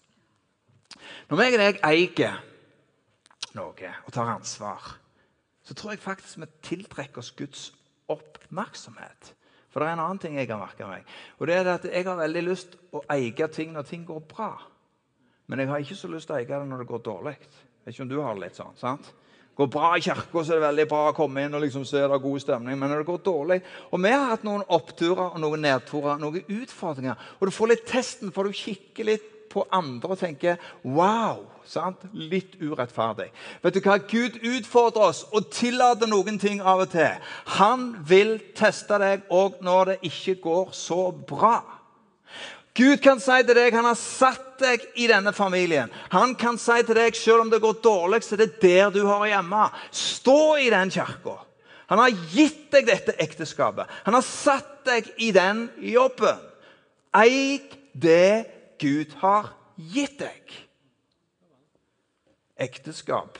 [1.30, 2.38] Når meg og deg eier
[3.58, 4.94] noe og tar ansvar,
[5.66, 7.72] så tror jeg faktisk vi tiltrekker oss Guds
[8.08, 9.34] oppmerksomhet.
[9.74, 11.10] For det er en annen ting jeg har merka meg.
[11.40, 14.54] Og det er at Jeg har veldig lyst å eie ting når ting går bra.
[15.48, 17.38] Men jeg har ikke så lyst til å eie det når det går dårlig.
[17.88, 19.14] Ikke om du har det litt sånn, sant?
[19.58, 22.04] Går bra i kirka, så er det veldig bra å komme inn og liksom se
[22.04, 22.78] det er god stemning.
[22.78, 23.58] Men når det går dårlig
[23.90, 27.18] Og vi har hatt noen oppturer og noen nedturer, noen utfordringer.
[27.40, 31.48] Og du får litt testen, for du kikker litt på andre og tenker Wow!
[31.68, 32.06] Sant?
[32.14, 33.32] Litt urettferdig.
[33.64, 33.98] Vet du hva?
[34.00, 37.18] Gud utfordrer oss og tillater noen ting av og til.
[37.58, 41.58] Han vil teste deg òg når det ikke går så bra.
[42.78, 45.90] Gud kan si til deg han har satt deg i denne familien.
[46.14, 49.04] Han kan si til deg selv om det går dårlig, så er det der du
[49.08, 49.64] har hjemme.
[49.90, 51.40] Stå i den kirka.
[51.88, 53.90] Han har gitt deg dette ekteskapet.
[54.06, 56.42] Han har satt deg i den jobben.
[57.18, 58.46] Eik det
[58.82, 60.54] Gud har gitt deg.
[62.58, 63.40] Ekteskap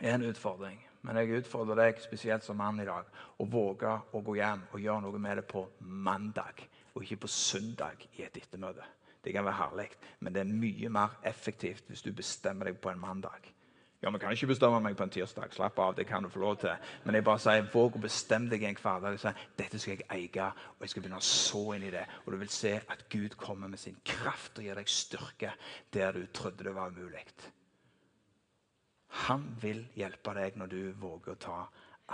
[0.00, 0.78] er en utfordring.
[1.02, 3.06] Men jeg utfordrer deg spesielt som mann i dag
[3.42, 6.62] å våge å gå hjem og gjøre noe med det på mandag,
[6.94, 8.84] og ikke på søndag i et ettermøte.
[9.24, 9.88] Det kan være herlig,
[10.20, 13.52] men det er mye mer effektivt hvis du bestemmer deg på en mandag.
[14.02, 15.52] Ja, men kan ikke bestemme meg på en tirsdag.
[15.54, 16.72] Slapp av, det kan du få lov til.
[17.04, 19.18] Men jeg bare sier, våg å bestemme deg en hverdag.
[19.22, 22.02] Sier, dette skal jeg eie, og jeg skal begynne å så inn i det.
[22.24, 25.54] Og du vil se at Gud kommer med sin kraft og gir deg styrke
[25.94, 27.22] der du trodde det var umulig.
[29.28, 31.58] Han vil hjelpe deg når du våger å ta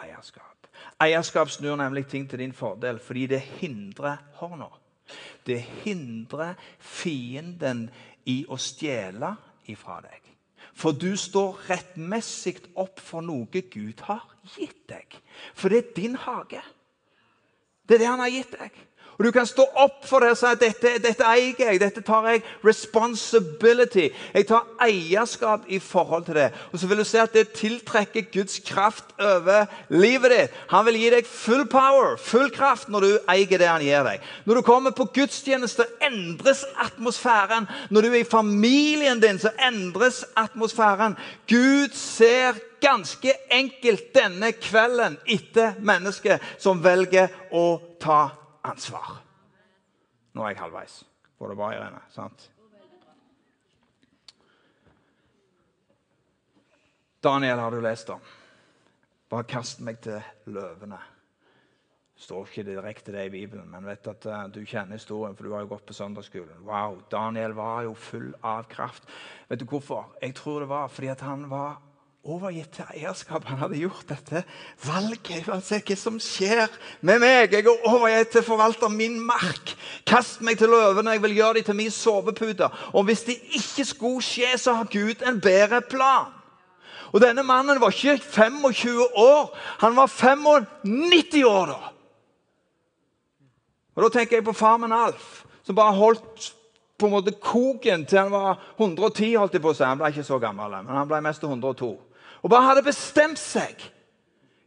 [0.05, 0.58] eierskap.
[1.01, 4.71] Eierskap snur nemlig ting til din fordel fordi det hindrer hånda.
[5.47, 7.87] Det hindrer fienden
[8.29, 9.33] i å stjele
[9.71, 10.25] ifra deg.
[10.79, 15.17] For du står rettmessig opp for noe Gud har gitt deg.
[15.55, 16.63] For det er din hage.
[17.89, 18.77] Det er det han har gitt deg.
[19.19, 21.81] Og Du kan stå opp for det og si at dette, dette eier jeg.
[21.83, 24.13] Dette tar jeg responsibility.
[24.35, 26.53] Jeg tar eierskap i forhold til det.
[26.73, 30.63] Og så vil du se at det tiltrekker Guds kraft over livet ditt.
[30.71, 34.23] Han vil gi deg full power, full kraft, når du eier det han gir deg.
[34.47, 37.67] Når du kommer på gudstjeneste, endres atmosfæren.
[37.91, 41.19] Når du er i familien din, så endres atmosfæren.
[41.51, 48.29] Gud ser ganske enkelt denne kvelden etter mennesket som velger å ta
[48.71, 49.19] ansvar.
[50.37, 51.01] Nå er jeg halvveis.
[51.39, 52.01] Går det bra, Irene?
[52.15, 52.51] Sant?
[57.23, 58.21] Daniel har du lest om.
[59.29, 60.21] Bare kast meg til
[60.55, 60.99] løvene.
[62.19, 65.53] Står ikke direkte det i Bibelen, men vet at uh, du kjenner historien, for du
[65.55, 66.65] har jo gått på søndagsskolen.
[66.67, 69.07] Wow, Daniel var jo full av kraft.
[69.51, 70.17] Vet du hvorfor?
[70.23, 71.79] Jeg tror det var fordi at han var
[72.25, 73.45] overgitt til eierskap.
[73.49, 74.43] Han hadde gjort dette
[74.85, 75.47] valget.
[75.65, 76.67] Se hva som skjer
[77.01, 77.53] med meg.
[77.53, 79.75] Jeg er overgitt til forvalter min mark.
[80.07, 81.17] Kast meg til løvene.
[81.17, 82.69] Jeg vil gjøre dem til min sovepute.
[82.93, 86.35] Og hvis det ikke skulle skje, så har Gud en bedre plan.
[87.13, 89.57] Og denne mannen var ikke 25 år.
[89.81, 91.95] Han var 95 år da.
[93.97, 96.53] Og Da tenker jeg på farmen Alf, som bare holdt
[96.99, 99.35] på en måte koken til han var 110.
[99.35, 99.85] holdt jeg på å si.
[99.85, 102.08] Han ble ikke så gammel, men han ble mest 102
[102.43, 103.83] og bare hadde bestemt seg.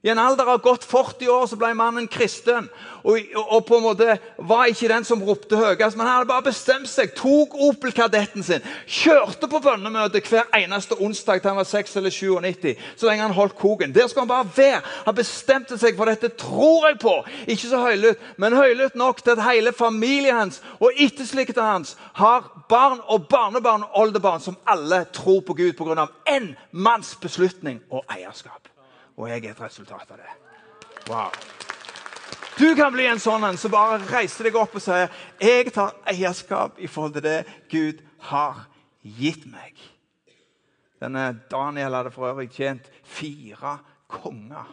[0.02, 2.66] I en alder av godt 40 år så ble mannen kristen.
[3.06, 4.16] Og, og, på en måte
[4.50, 7.14] var ikke den som ropte høyest, men han hadde bare bestemt seg.
[7.18, 12.82] Tok Opel-kadetten sin, kjørte på bønnemøte hver eneste onsdag til han var 6 eller 97,
[12.98, 13.94] så lenge han holdt koken.
[13.94, 14.82] Der skal han bare være.
[15.06, 17.16] Han bestemte seg for dette tror jeg på.
[17.46, 22.50] Ikke så høylytt, men høylytt nok til at hele familien hans og etterslekta hans har
[22.70, 26.10] barn og barnebarn og oldebarn som alle tror på Gud pga.
[26.26, 28.72] én manns beslutning og eierskap
[29.18, 30.32] og jeg er et resultat av det.
[31.10, 31.32] Wow.
[32.60, 35.10] Du kan bli en sånn en som bare reiser deg opp og sier
[35.42, 37.40] jeg tar eierskap i forhold til det
[37.72, 38.66] Gud har
[39.02, 39.80] gitt meg.
[41.02, 43.80] Denne Daniel hadde for øvrig tjent fire
[44.12, 44.68] konger,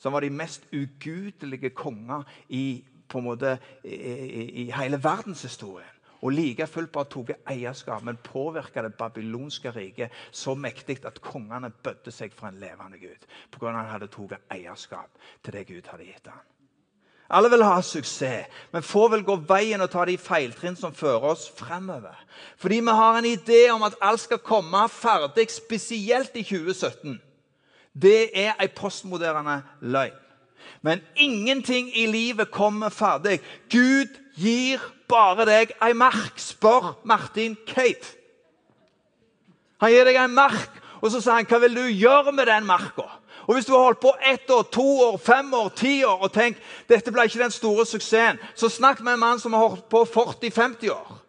[0.00, 2.82] som var de mest ugudelige konger i,
[3.14, 5.93] måte, i, i, i hele verdenshistorien
[6.24, 11.68] og like fullt bare tok eierskap, men påvirka det babylonske riket så mektig at kongene
[11.84, 13.68] bødde seg for en levende gud pga.
[13.68, 15.10] at han hadde tatt eierskap
[15.44, 16.40] til det Gud hadde gitt ham.
[17.30, 21.24] Alle vil ha suksess, men få vil gå veien og ta de feiltrinn som fører
[21.32, 22.16] oss fremover.
[22.56, 27.20] Fordi vi har en idé om at alt skal komme ferdig, spesielt i 2017.
[27.92, 30.23] Det er ei postmoderne løgn.
[30.82, 33.40] Men ingenting i livet kommer ferdig.
[33.70, 36.38] Gud gir bare deg ei mark.
[36.40, 38.14] Spør Martin Cave.
[39.80, 42.66] Han gir deg ei mark, og så sier han, 'Hva vil du gjøre med den
[42.66, 46.22] marka?' Og Hvis du har holdt på ett år, to år, fem år, ti år
[46.22, 49.68] og tenkt dette ble ikke den store suksessen, så snakk med en mann som har
[49.68, 51.20] holdt på 40-50 år.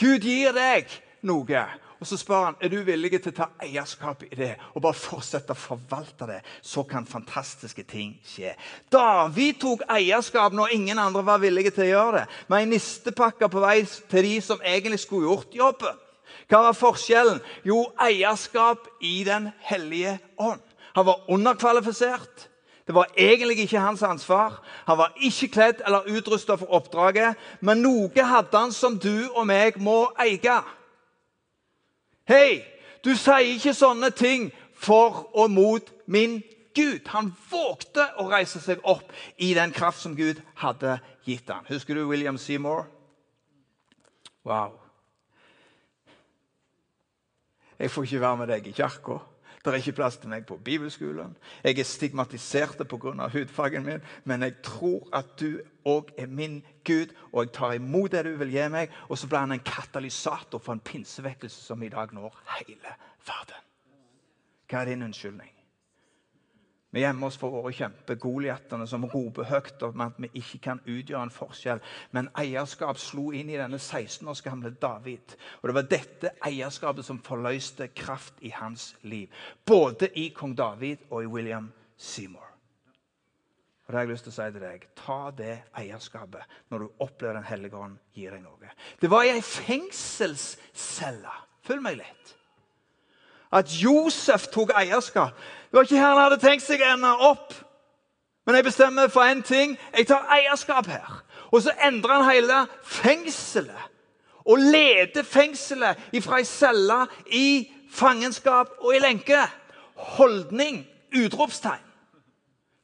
[0.00, 0.90] Gud gir deg
[1.22, 1.64] noe,
[2.00, 4.96] og Så spør han er du villig til å ta eierskap i det og bare
[4.96, 6.38] fortsette å forvalte det.
[6.64, 8.54] Så kan fantastiske ting skje.
[8.92, 12.24] David tok eierskap når ingen andre var villige til å gjøre det.
[12.48, 16.00] Med ei nistepakke på vei til de som egentlig skulle gjort jobben.
[16.48, 17.42] Hva var forskjellen?
[17.68, 20.64] Jo, eierskap i Den hellige ånd.
[20.96, 22.48] Han var underkvalifisert.
[22.86, 24.56] Det var egentlig ikke hans ansvar.
[24.88, 27.36] Han var ikke kledd eller utrusta for oppdraget.
[27.60, 30.56] Men noe hadde han som du og meg må eie.
[32.30, 32.62] Hei,
[33.02, 36.36] du sier ikke sånne ting for og mot min
[36.78, 37.08] Gud.
[37.10, 39.10] Han vågte å reise seg opp
[39.42, 41.66] i den kraft som Gud hadde gitt han.
[41.66, 42.86] Husker du William Seymour?
[44.46, 44.78] Wow.
[47.80, 49.18] Jeg får ikke være med deg i kirka.
[49.64, 51.34] Det er ikke plass til meg på bibelskolen.
[51.64, 53.28] Jeg er stigmatisert pga.
[53.28, 58.12] hudfargen min, men jeg tror at du òg er min Gud, og jeg tar imot
[58.12, 58.88] det du vil gi meg.
[59.08, 62.96] Og så blir han en katalysator for en pinsevekkelse som i dag når hele
[63.26, 63.64] verden.
[64.70, 65.59] Hva er din unnskyldning?
[66.90, 71.22] Vi gjemmer oss for våre kjempegoliatene som roper høyt om at vi ikke kan utgjøre
[71.22, 71.82] en forskjell.
[72.10, 75.36] Men eierskap slo inn i denne 16 års gamle David.
[75.62, 79.30] Og Det var dette eierskapet som forløste kraft i hans liv.
[79.64, 82.48] Både i kong David og i William Seymour.
[83.86, 84.88] Og det har jeg lyst til å si til deg.
[84.98, 88.74] Ta det eierskapet når du opplever Den hellige ånd gir deg noe.
[88.98, 91.38] Det var i ei fengselscelle.
[91.62, 92.36] Følg meg litt
[93.52, 95.34] at Josef tok eierskap.
[95.70, 97.54] Det var ikke her han hadde tenkt seg å ende opp.
[98.46, 99.76] Men jeg bestemmer for én ting.
[99.96, 101.20] Jeg tar eierskap her.
[101.50, 103.86] Og så endrer han hele fengselet.
[104.46, 107.50] Og leder fengselet fra ei celle i
[107.92, 109.44] fangenskap og i lenke.
[110.16, 110.86] Holdning.
[111.10, 111.89] Utropstegn.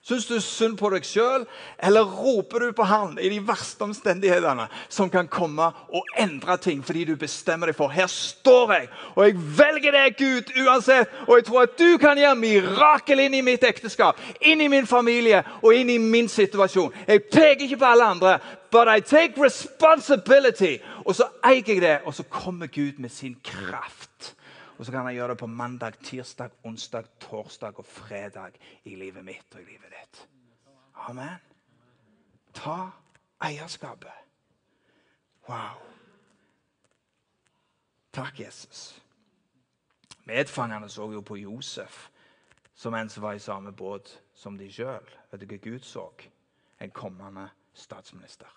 [0.06, 1.42] Syns du synd på deg sjøl,
[1.82, 6.84] eller roper du på Han i de verste omstendighetene som kan komme og endre ting
[6.86, 11.10] fordi du bestemmer deg for Her står jeg, og jeg velger deg, Gud, uansett.
[11.26, 14.86] Og jeg tror at du kan gjøre mirakel inn i mitt ekteskap, inn i min
[14.86, 16.94] familie og inn i min situasjon.
[17.08, 18.38] Jeg peker ikke på alle andre,
[18.70, 20.76] but I take responsibility.
[21.02, 24.35] Og så eier jeg det, og så kommer Gud med sin kraft.
[24.78, 29.24] Og så kan han gjøre det på mandag, tirsdag, onsdag, torsdag og fredag i livet
[29.24, 30.28] mitt og i livet ditt.
[31.08, 31.38] Amen.
[32.54, 32.90] Ta
[33.40, 34.12] eierskapet.
[35.48, 35.80] Wow.
[38.12, 39.02] Takk, Jesus.
[40.24, 42.08] Medfangene så jo på Josef
[42.74, 45.04] som en som var i samme båt som de sjøl.
[45.30, 46.10] Vet du hva Gud så?
[46.80, 48.50] En kommende statsminister.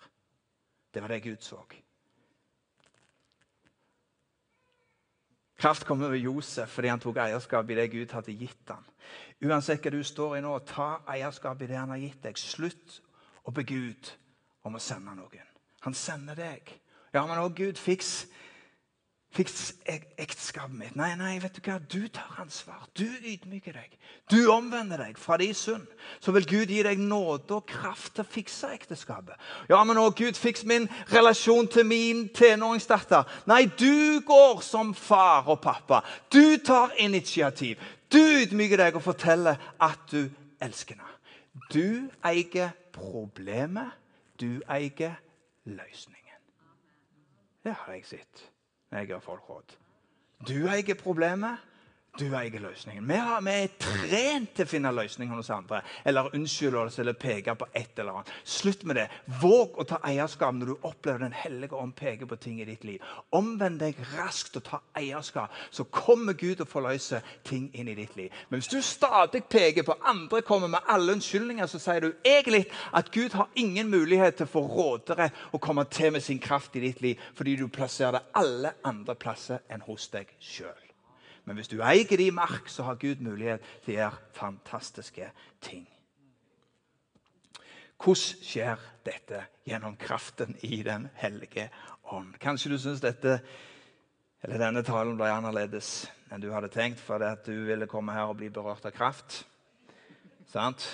[0.94, 1.62] Det var det Gud så.
[5.60, 8.84] Kraft kom over Josef fordi han tok eierskap i det Gud hadde gitt ham.
[9.44, 12.40] Uansett hva du står i nå, ta eierskap i det han har gitt deg.
[12.40, 13.00] Slutt
[13.44, 14.12] å be Gud
[14.64, 15.50] om å sende noen.
[15.84, 16.72] Han sender deg.
[17.12, 18.28] Ja, men òg Gud, fiks
[19.30, 19.74] Fiks
[20.18, 20.96] ekteskapet mitt.
[20.98, 21.76] Nei, nei, vet du hva?
[21.78, 22.82] Du tar ansvar.
[22.98, 23.92] Du ydmyker deg.
[24.26, 25.86] Du omvender deg fra din synd.
[26.18, 29.38] Så vil Gud gi deg nåde og kraft til å fikse ekteskapet.
[29.70, 33.22] Ja, men å Gud, fiks min relasjon til min tenåringsdatter.
[33.46, 36.02] Nei, du går som far og pappa.
[36.34, 37.78] Du tar initiativ.
[38.10, 40.24] Du ydmyker deg og forteller at du
[40.58, 41.18] elsker henne.
[41.70, 43.94] Du eier problemet.
[44.42, 45.20] Du eier
[45.70, 46.40] løsningen.
[47.62, 48.50] Det har jeg sett
[48.90, 49.76] jeg har folk råd.
[50.48, 51.58] Du eier problemet.
[52.18, 53.06] Du eier løsningen.
[53.08, 55.78] Vi, har, vi, er trent til å finne løsninger hos andre.
[56.04, 58.32] Eller unnskylde oss eller peke på et eller annet.
[58.44, 59.06] Slutt med det.
[59.40, 62.84] Våg å ta eierskap når du opplever Den hellige ånd peke på ting i ditt
[62.84, 63.04] liv.
[63.36, 68.18] Omvend deg raskt og ta eierskap, så kommer Gud og forløser ting inn i ditt
[68.18, 68.34] liv.
[68.50, 72.66] Men hvis du stadig peker på andre, kommer med alle unnskyldninger, så sier du egentlig
[72.92, 76.76] at Gud har ingen mulighet til å få råderett og komme til med sin kraft
[76.76, 80.89] i ditt liv fordi du plasserer det alle andre plasser enn hos deg sjøl.
[81.50, 85.82] Men hvis du eier i mark, så har Gud mulighet til å gjøre fantastiske ting.
[87.98, 91.66] Hvordan skjer dette gjennom kraften i Den hellige
[92.14, 92.38] ånd?
[92.38, 93.40] Kanskje du syns dette
[94.46, 98.30] eller denne talen ble annerledes enn du hadde tenkt fordi at du ville komme her
[98.30, 99.42] og bli berørt av kraft.
[100.54, 100.86] Sant?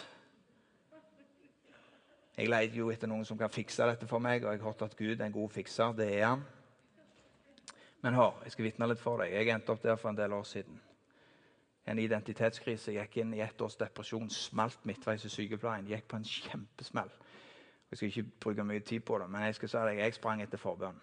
[2.33, 4.89] Jeg leter jo etter noen som kan fikse dette for meg, og jeg har hørt
[4.89, 5.93] at Gud er en god fikser.
[6.01, 6.49] Det er han.
[8.05, 9.33] Men hør, jeg skal vitne litt for deg.
[9.35, 10.81] Jeg endte opp der for en del år siden.
[11.87, 12.93] En identitetskrise.
[12.97, 14.29] Gikk inn i ett års depresjon.
[14.31, 15.89] Smalt midtveis i sykepleien.
[15.91, 17.13] Gikk på en kjempesmell.
[17.91, 20.41] Jeg skal ikke bruke mye tid på det, men jeg skal si deg, jeg sprang
[20.43, 20.97] etter forbønn.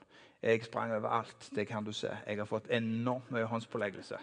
[0.43, 1.47] Jeg sprang overalt.
[1.55, 2.11] Det kan du se.
[2.27, 4.19] Jeg har fått enormt mye håndspåleggelse.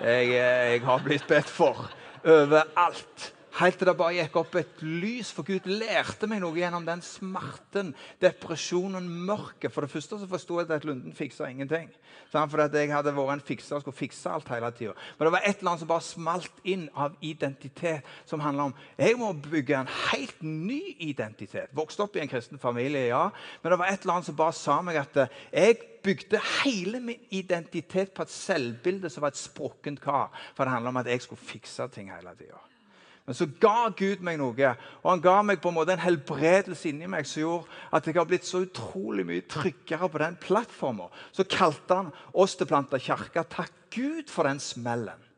[0.00, 1.90] Jeg, eh, jeg har blitt bedt for
[2.24, 3.34] overalt.
[3.58, 7.02] Helt til det bare gikk opp et lys, for Gud lærte meg noe gjennom den
[7.02, 7.90] smerten,
[8.22, 9.72] depresjonen, mørket.
[9.74, 11.88] For det første så forsto jeg at Lunden fiksa ingenting.
[12.30, 14.94] For jeg hadde vært en fikser og skulle fikse alt hele tida.
[15.18, 18.76] Men det var et eller annet som bare smalt inn av identitet, som handla om
[19.00, 21.74] jeg må bygge en helt ny identitet.
[21.74, 23.26] Vokste opp i en kristen familie, ja.
[23.64, 27.28] Men det var et eller annet som bare sa meg at jeg bygde hele min
[27.34, 30.30] identitet på et selvbilde som var et sprukkent kar.
[30.54, 32.62] For det handla om at jeg skulle fikse ting hele tida.
[33.28, 36.88] Men så ga Gud meg noe, og han ga meg på en måte en helbredelse
[36.90, 41.12] inni meg som gjorde at jeg har blitt så utrolig mye tryggere på den plattformen.
[41.36, 43.44] Så kalte han oss til Planta kirke.
[43.46, 45.28] Takk Gud for den smellen.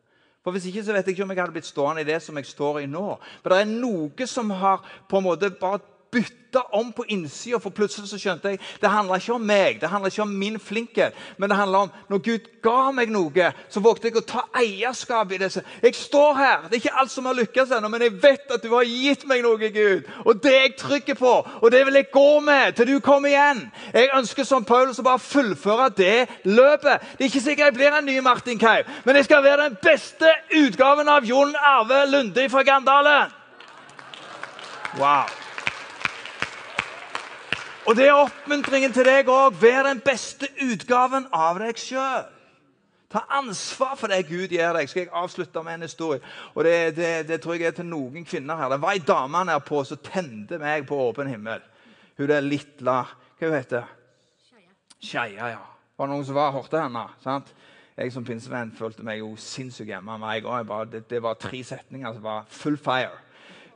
[0.42, 2.38] For Hvis ikke så vet jeg ikke om jeg hadde blitt stående i det som
[2.38, 3.04] jeg står i nå.
[3.42, 5.82] For det er noe som har på en måte bare
[6.12, 9.88] bytta om på innsida, for plutselig så skjønte jeg det handla ikke om meg, det
[9.88, 13.80] handla ikke om min flinkhet, men det handla om når Gud ga meg noe, så
[13.80, 15.48] vågte jeg å ta eierskap i det.
[15.82, 16.68] Jeg står her.
[16.68, 19.24] Det er ikke alt som har lykkes ennå, men jeg vet at du har gitt
[19.28, 20.08] meg noe, Gud.
[20.26, 21.32] Og det er jeg trykker på,
[21.62, 23.64] og det vil jeg gå med til du kommer igjen.
[23.94, 27.06] Jeg ønsker som Paulus å bare fullføre det løpet.
[27.16, 29.78] Det er ikke sikkert jeg blir en ny Martin Keiv, men jeg skal være den
[29.82, 30.28] beste
[30.60, 33.32] utgaven av Jon Arve Lunde fra Gandalen.
[34.98, 35.41] Wow.
[37.86, 39.56] Og det er oppmuntringen til deg òg.
[39.58, 42.28] Vær den beste utgaven av deg sjøl.
[43.12, 44.88] Ta ansvar for det Gud gir deg.
[44.88, 46.22] Skal jeg avslutte med en historie?
[46.54, 48.70] Og det, det, det tror jeg er til noen kvinner her.
[48.72, 51.60] Det var ei dame på som tente meg på åpen himmel.
[52.18, 52.94] Hun der lille
[53.42, 53.90] Hva hun heter
[55.02, 55.48] Skeia.
[55.50, 55.60] ja.
[55.98, 57.02] Var det noen som var, hørte henne?
[57.24, 57.50] sant?
[57.96, 60.14] Jeg som pinsevenn følte meg jo sinnssykt hjemme.
[60.92, 63.18] Det, det var tre setninger som var full fire.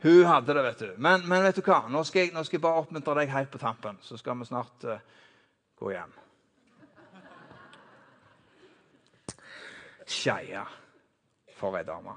[0.03, 0.94] Hun hadde det, vet du.
[0.97, 1.80] Men, men vet du hva?
[1.88, 4.49] Nå skal, jeg, nå skal, jeg, bare oppmuntre deg helt på tampen, så skal vi
[4.49, 5.01] snart uh,
[5.80, 6.14] gå hjem.
[10.07, 10.62] Skeia
[11.57, 12.14] for ei dame.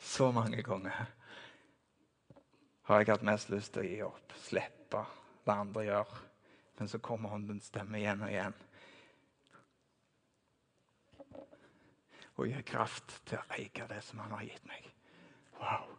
[0.00, 1.04] Så mange ganger
[2.88, 5.04] har jeg hatt mest lyst til å gi opp, slippe
[5.44, 6.16] det andre gjør.
[6.80, 8.56] Men så kommer hånden stemme igjen og igjen.
[12.40, 14.86] Og gir kraft til å eie det som han har gitt meg.
[15.60, 15.90] Wow.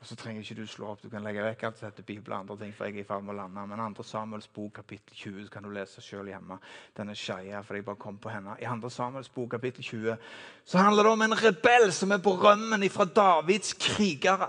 [0.00, 1.02] Og Så trenger ikke du slå opp.
[1.02, 2.72] Du kan legge vekk alt dette Bibelen og andre ting.
[2.74, 3.66] for jeg er i ferd med å lande.
[3.66, 4.02] Men 2.
[4.02, 6.58] Samuels bok kapittel 20 så kan du lese selv hjemme.
[6.96, 8.56] Den er skeia, for jeg bare kom på henne.
[8.60, 8.88] I 2.
[8.88, 10.16] Samuels bok kapittel 20
[10.64, 14.48] så handler det om en rebell som er på rømmen fra Davids krigere.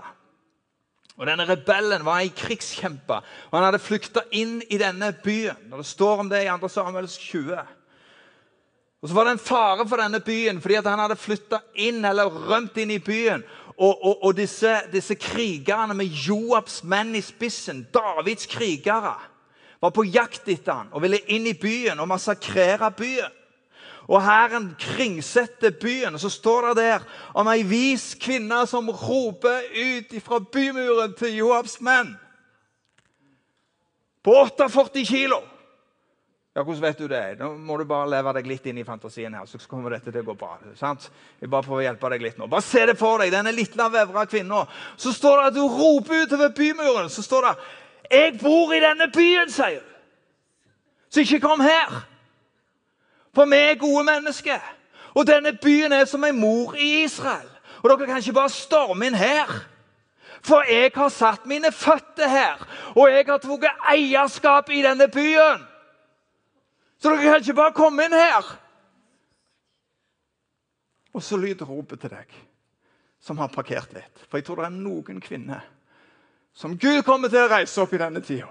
[1.16, 3.14] Og Denne rebellen var en krigskjempe,
[3.50, 5.72] og han hadde flykta inn i denne byen.
[5.72, 6.68] Og Det står om det i 2.
[6.68, 7.81] Samuels 20.
[9.02, 12.30] Og så var det en fare for denne byen fordi han hadde flytta inn eller
[12.30, 13.42] rømt inn i byen.
[13.76, 19.16] Og, og, og disse, disse, krigerne med Joabs menn i spissen, Davids krigere,
[19.82, 23.38] var på jakt etter han og ville inn i byen og massakrere byen.
[24.06, 26.14] Og Hæren kringsetter byen.
[26.14, 31.36] Og så står det der om ei vis kvinne som roper ut fra bymuren til
[31.40, 32.14] Joabs menn.
[34.22, 35.42] På 48 kilo.
[36.54, 37.38] Ja, Hvordan vet du det?
[37.38, 39.34] Nå må du bare leve deg litt inn i fantasien.
[39.34, 40.58] her, så kommer dette til å gå bra.
[40.76, 41.10] sant?
[41.40, 42.46] Jeg bare prøver å hjelpe deg litt nå.
[42.46, 44.66] Bare se det for deg, denne lille vevra kvinna.
[44.96, 47.08] Så står det at du roper utover bymuren.
[47.08, 47.56] Så står det
[48.10, 49.88] 'Jeg bor i denne byen', sier hun.
[51.10, 52.04] Så ikke kom her.
[53.34, 54.60] For vi er gode mennesker.
[55.14, 57.48] Og denne byen er som en mor i Israel.
[57.82, 59.48] Og dere kan ikke bare storme inn her.
[60.42, 65.71] For jeg har satt mine føtter her, og jeg har tatt eierskap i denne byen.
[67.02, 68.48] Så dere kan ikke bare komme inn her.
[71.12, 72.40] Og så lyder ropet til deg
[73.22, 74.22] som har parkert litt.
[74.28, 75.66] For jeg tror det er noen kvinner
[76.54, 78.48] som Gud kommer til å reise opp i denne tida.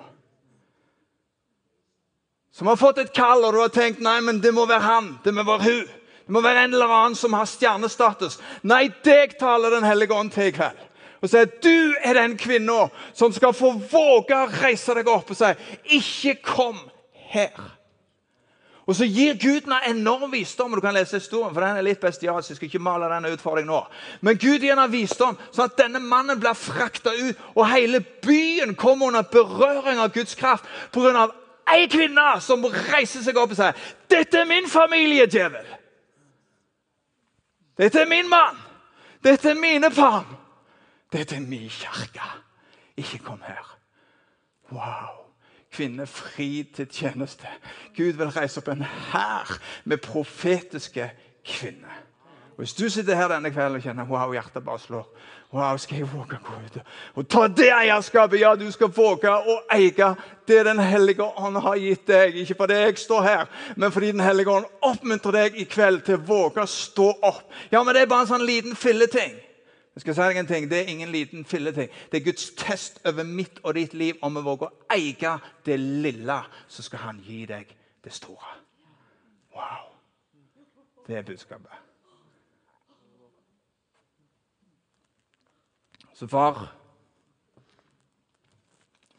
[2.52, 5.12] Som har fått et kall, og du har tenkt nei, men det må være han.
[5.24, 5.91] Det må være hun.
[6.26, 8.39] Det må være en eller annen som har stjernestatus.
[8.68, 10.88] Nei, deg taler Den hellige ånd til i kveld.
[11.22, 15.38] Og sier du er den kvinna som skal få våge å reise deg opp og
[15.38, 15.54] si
[15.86, 16.80] 'Ikke kom
[17.32, 17.81] her'.
[18.92, 20.74] Og så gir Gud en enorm visdom.
[20.74, 22.50] og Du kan lese historien, for den er litt bestialsk.
[22.50, 23.86] jeg skal ikke male den ut for deg nå.
[24.22, 27.38] Men Gud gir henne visdom, sånn at denne mannen blir frakta ut.
[27.56, 31.30] Og hele byen kommer under berøring av Guds kraft pga.
[31.72, 33.74] ei kvinne som reiser seg opp og sier
[34.10, 35.78] 'Dette er min familie, djevel'.
[37.78, 38.58] Dette er min mann.
[39.24, 40.38] Dette er mine barn.
[41.14, 42.28] Dette er min kirke.
[42.98, 43.78] Ikke kom her.
[44.72, 45.21] Wow
[45.72, 47.48] kvinner fri til tjeneste.
[47.98, 51.12] Gud vil reise opp en hær med profetiske
[51.48, 52.02] kvinner.
[52.52, 55.08] Og Hvis du sitter her denne kvelden og kjenner wow, hjertet bare slår
[55.52, 56.78] Wow, skal jeg våge å gå ut
[57.20, 58.40] og ta det eierskapet?
[58.40, 60.14] Ja, du skal våge å eie
[60.48, 62.38] det Den hellige ånd har gitt deg.
[62.40, 66.16] Ikke fordi jeg står her, men fordi Den hellige ånd oppmuntrer deg i kveld til
[66.16, 67.44] å våge å stå opp.
[67.72, 69.36] Ja, men det er bare en sånn liten filleting.
[69.96, 71.89] Jeg skal si deg en ting, Det er ingen liten filleting.
[72.12, 75.80] Det er Guds test over mitt og ditt liv om vi våger å eie det
[75.80, 78.54] lille, så skal han gi deg det store.
[79.56, 79.92] Wow.
[81.08, 81.72] Det er budskapet.
[86.14, 86.76] Så far,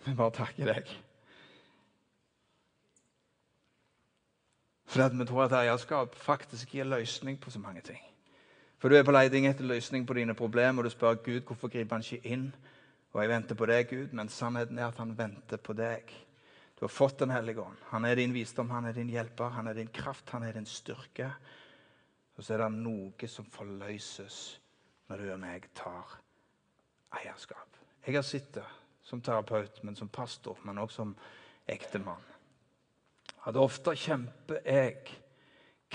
[0.04, 0.88] vi bare takker deg.
[4.86, 8.11] For at vi tror at eierskap faktisk gir løsning på så mange ting.
[8.82, 11.70] For du er på leiding etter løsning på dine problemer, og du spør Gud hvorfor
[11.70, 12.48] griper han ikke inn.
[13.12, 16.10] Og jeg venter på deg, Gud, men sannheten er at han venter på deg.
[16.74, 17.76] Du har fått Den hellige ånd.
[17.92, 20.66] Han er din visdom, han er din hjelper, han er din kraft, han er din
[20.66, 21.28] styrke.
[22.34, 24.40] Og så er det noe som forløses
[25.06, 26.18] når du og meg tar
[27.20, 27.78] eierskap.
[28.02, 28.66] Jeg har sett det
[29.06, 31.14] som terapeut, men som pastor, men også som
[31.70, 32.26] ektemann.
[33.46, 35.06] At ofte kjemper jeg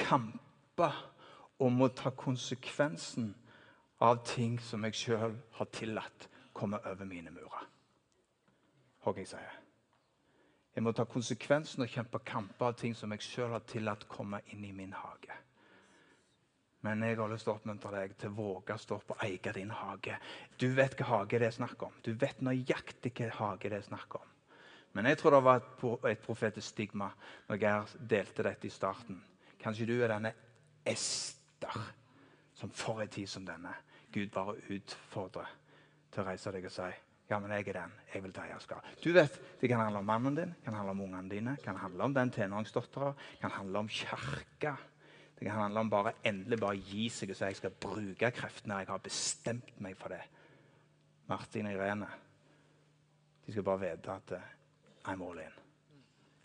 [0.08, 1.04] kamper
[1.64, 3.32] om å ta konsekvensen
[4.04, 7.66] av ting som jeg sjøl har tillatt komme over mine murer.
[9.04, 9.58] Hva jeg sier.
[10.78, 14.44] Jeg må ta konsekvensen og kjempe kamper av ting som jeg sjøl har tillatt komme
[14.54, 15.34] inn i min hage.
[16.86, 19.24] Men jeg har lyst til å oppmuntre deg til å våge å stå opp og
[19.26, 20.20] eie din hage.
[20.62, 21.96] Du vet hva hage det er snakk om.
[22.06, 24.28] Du vet nøyaktig hva hage det er snakk om.
[24.94, 25.84] Men jeg tror det var et,
[26.14, 27.10] et profetisk stigma
[27.50, 29.18] når jeg delte dette i starten.
[29.62, 30.36] Kanskje du er denne
[31.58, 31.94] Ester
[32.54, 33.74] som for en tid som denne
[34.14, 35.50] Gud bare utfordrer
[36.12, 36.90] til å reise deg og si
[37.28, 37.96] ja, men jeg er den.
[38.14, 38.86] Jeg vil ta eierskap.
[39.04, 42.04] Du vet, Det kan handle om mannen din, kan handle om ungene dine, kan handle
[42.04, 44.78] om den tenåringsdattera, kan handle om kirka.
[45.36, 48.80] Det kan handle om bare endelig bare gi seg og si jeg skal bruke kreftene.
[48.80, 50.22] Jeg har bestemt meg for det.
[51.28, 52.08] Martin og Irene
[53.46, 54.50] de skal bare vite at eh,
[55.12, 55.62] I'm all in.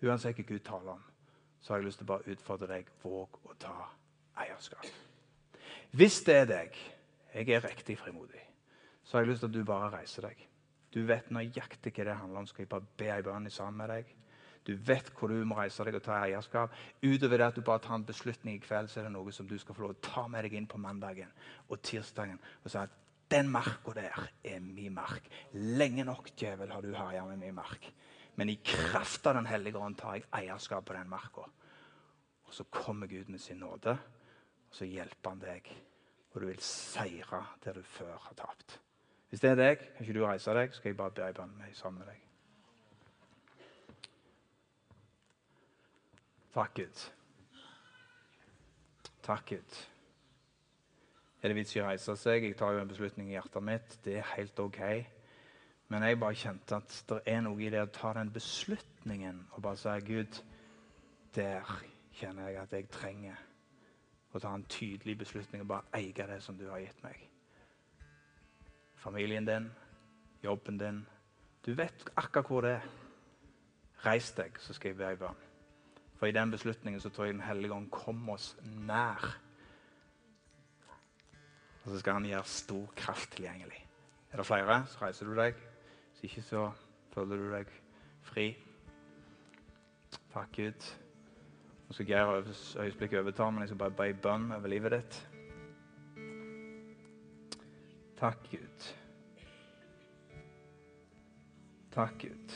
[0.03, 1.03] Uansett hva Gud taler om,
[1.61, 2.91] så har jeg lyst til å bare utfordre deg.
[3.05, 4.02] Våg å ta
[4.39, 4.87] eierskap.
[5.93, 6.81] Hvis det er deg,
[7.35, 8.41] jeg er riktig frimodig,
[9.05, 10.49] så har jeg lyst til at du bare reiser deg.
[10.93, 12.49] Du vet nøyaktig hva det handler om.
[12.49, 14.11] Skal jeg bare be ei bønn sammen med deg?
[14.63, 16.75] Du vet hvor du må reise deg og ta eierskap.
[17.03, 19.49] Utover det at du bare tar en beslutning i kveld, så er det noe som
[19.49, 21.33] du skal få lov å ta med deg inn på mandagen
[21.69, 22.99] og tirsdagen og si at
[23.33, 25.27] den marka der er min mark.
[25.57, 27.89] Lenge nok, djevel, har du herja med min mark.
[28.37, 31.49] Men i kraft av Den hellige ånd tar jeg eierskap på den marka.
[32.45, 33.97] Og så kommer Gud med sin nåde,
[34.73, 35.67] og så hjelper han deg.
[36.33, 38.79] Og du vil seire der du før har tapt.
[39.29, 41.35] Hvis det er deg, kan ikke du reise deg, så skal jeg bare be ei
[41.37, 42.23] bønn sammen med deg.
[46.55, 47.05] Takk, Gud.
[49.23, 49.79] Takk, Gud.
[51.43, 52.49] Er det vits i å reise seg?
[52.49, 54.01] Jeg tar jo en beslutning i hjertet mitt.
[54.05, 54.83] Det er helt OK.
[55.93, 59.65] Men jeg bare kjente at det er noe i det å ta den beslutningen og
[59.69, 60.45] bare si Gud,
[61.37, 61.81] der
[62.17, 63.49] kjenner jeg at jeg trenger
[64.33, 67.19] å ta en tydelig beslutning og bare eie det som du har gitt meg.
[69.03, 69.71] Familien din,
[70.43, 71.03] jobben din.
[71.67, 72.91] Du vet akkurat hvor det er.
[74.03, 75.43] Reis deg, så skal jeg be ei bønn.
[76.19, 79.23] For i den beslutningen så tror jeg Den hellige ånd kommer oss nær.
[81.85, 83.87] Og så skal han gjøre stor kraft tilgjengelig.
[84.33, 85.55] Er det flere, så reiser du deg.
[86.11, 86.73] Hvis ikke, så
[87.15, 87.73] føler du deg
[88.23, 88.49] fri.
[90.33, 91.02] Takk, Gud.
[91.93, 92.27] Nå skal Geir
[92.81, 95.17] øyeblikket overta, men jeg skal bare be bønn over livet ditt.
[98.17, 98.87] Takk, Gud.
[101.93, 102.55] Takk, Gud.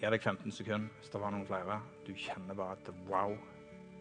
[0.00, 1.76] Gi deg 15 sekunder hvis det var noen flere.
[2.02, 3.36] Du kjenner bare at wow,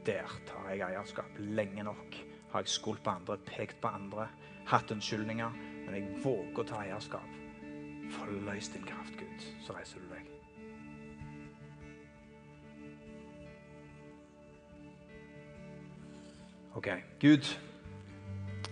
[0.09, 1.37] der tar jeg eierskap.
[1.37, 2.17] Lenge nok
[2.55, 4.31] har jeg skuldt på andre, pekt på andre,
[4.73, 5.61] hatt unnskyldninger.
[5.85, 7.40] Men jeg våger å ta eierskap.
[8.11, 9.47] Forløs din kraft, Gud.
[9.65, 10.27] Så reiser du deg.
[16.75, 16.87] OK.
[17.19, 17.47] Gud,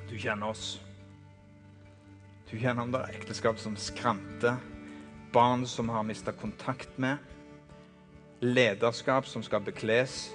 [0.10, 0.82] du kjenner oss.
[2.52, 4.58] Du kjenner om det er ekteskap som skranter
[5.32, 7.18] barn som har mista kontakt med,
[8.40, 10.32] lederskap som skal bekles,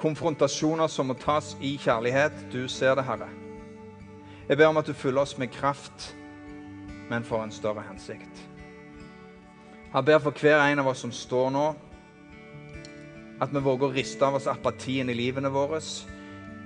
[0.00, 2.34] konfrontasjoner som må tas i kjærlighet.
[2.52, 3.28] Du ser det, Herre.
[4.48, 6.12] Jeg ber om at du fyller oss med kraft,
[7.12, 8.42] men for en større hensikt.
[9.92, 11.66] Jeg ber for hver en av oss som står nå,
[13.42, 15.82] at vi våger å riste av oss apatien i livene våre.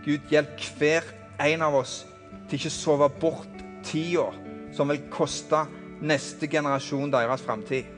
[0.05, 1.09] Gud, hjelp hver
[1.43, 2.05] en av oss
[2.47, 4.29] til ikke å sove bort tida
[4.77, 5.65] som vil koste
[6.05, 7.89] neste generasjon deres framtid.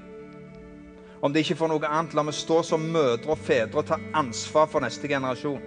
[1.21, 3.99] Om det ikke får noe annet, la meg stå som mødre og fedre og ta
[4.17, 5.61] ansvar for neste generasjon.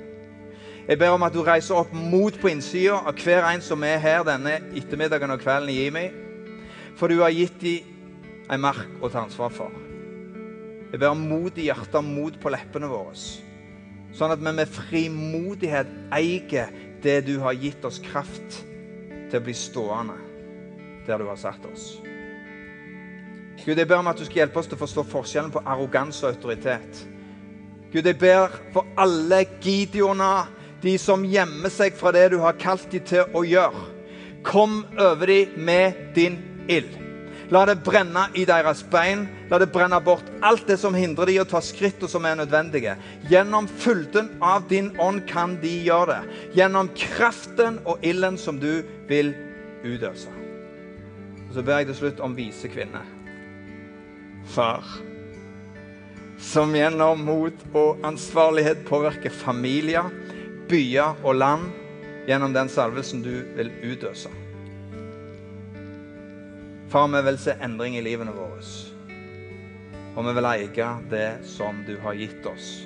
[0.87, 3.99] Jeg ber om at du reiser opp mot på innsida av hver en som er
[4.01, 6.07] her denne ettermiddagen og kvelden i Jimi.
[6.99, 7.87] For du har gitt dem
[8.51, 9.71] en mark å ta ansvar for.
[10.91, 13.15] Jeg ber om mot i hjertet og mot på leppene våre.
[14.11, 18.59] Sånn at vi med frimodighet eier det du har gitt oss kraft
[19.31, 20.17] til å bli stående
[21.07, 21.95] der du har satt oss.
[23.61, 26.25] Gud, jeg ber om at du skal hjelpe oss til å forstå forskjellen på arroganse
[26.25, 27.05] og autoritet.
[27.93, 30.49] Gud, jeg ber for alle Gideoner,
[30.81, 33.83] de som gjemmer seg fra det du har kalt dem til å gjøre.
[34.43, 36.97] Kom over dem med din ild.
[37.51, 39.25] La det brenne i deres bein.
[39.51, 42.37] La det brenne bort alt det som hindrer de å ta skritt og som er
[42.39, 42.95] nødvendige.
[43.31, 46.37] Gjennom fylden av din ånd kan de gjøre det.
[46.61, 49.33] Gjennom kraften og ilden som du vil
[49.83, 50.31] utøse.
[51.49, 53.03] Og så ber jeg til slutt om vise kvinner
[54.45, 54.83] far.
[56.39, 60.07] Som gjennom mot og ansvarlighet påvirker familier,
[60.69, 61.67] byer og land
[62.27, 64.31] gjennom den salvelsen du vil utøse.
[66.91, 68.59] Far, vi vil se endring i livene våre.
[70.11, 72.81] Og vi vil eie det som du har gitt oss.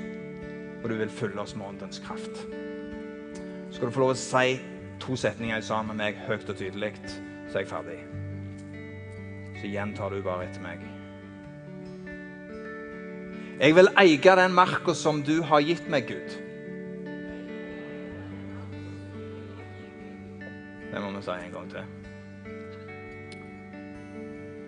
[0.83, 2.43] Og du vil fylle oss med åndens kraft.
[3.71, 4.59] Så skal du få lov å si
[5.01, 6.93] to setninger sammen med meg høyt og tydelig,
[7.49, 7.97] så er jeg ferdig.
[9.57, 10.85] Så gjentar du bare etter meg.
[13.57, 16.39] Jeg vil eie den marka som du har gitt meg, Gud.
[20.93, 21.94] Det må vi si en gang til.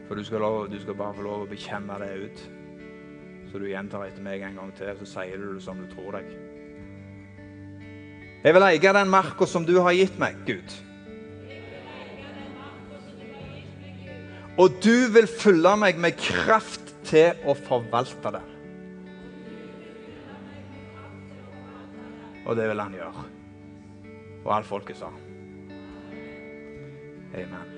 [0.08, 2.44] For du skal, lov, du skal bare få lov å bekjenne det ut.
[3.52, 6.20] Så du gjentar etter meg en gang til, så sier du det som du tror
[6.20, 6.30] deg.
[8.44, 10.76] Jeg vil eie den marka som du har gitt meg, Gud.
[14.58, 18.44] Og du vil fylle meg med kraft til å forvalte det.
[22.48, 23.26] Og det vil han gjøre.
[24.46, 25.12] Og alt folket sa.
[27.36, 27.77] Amen.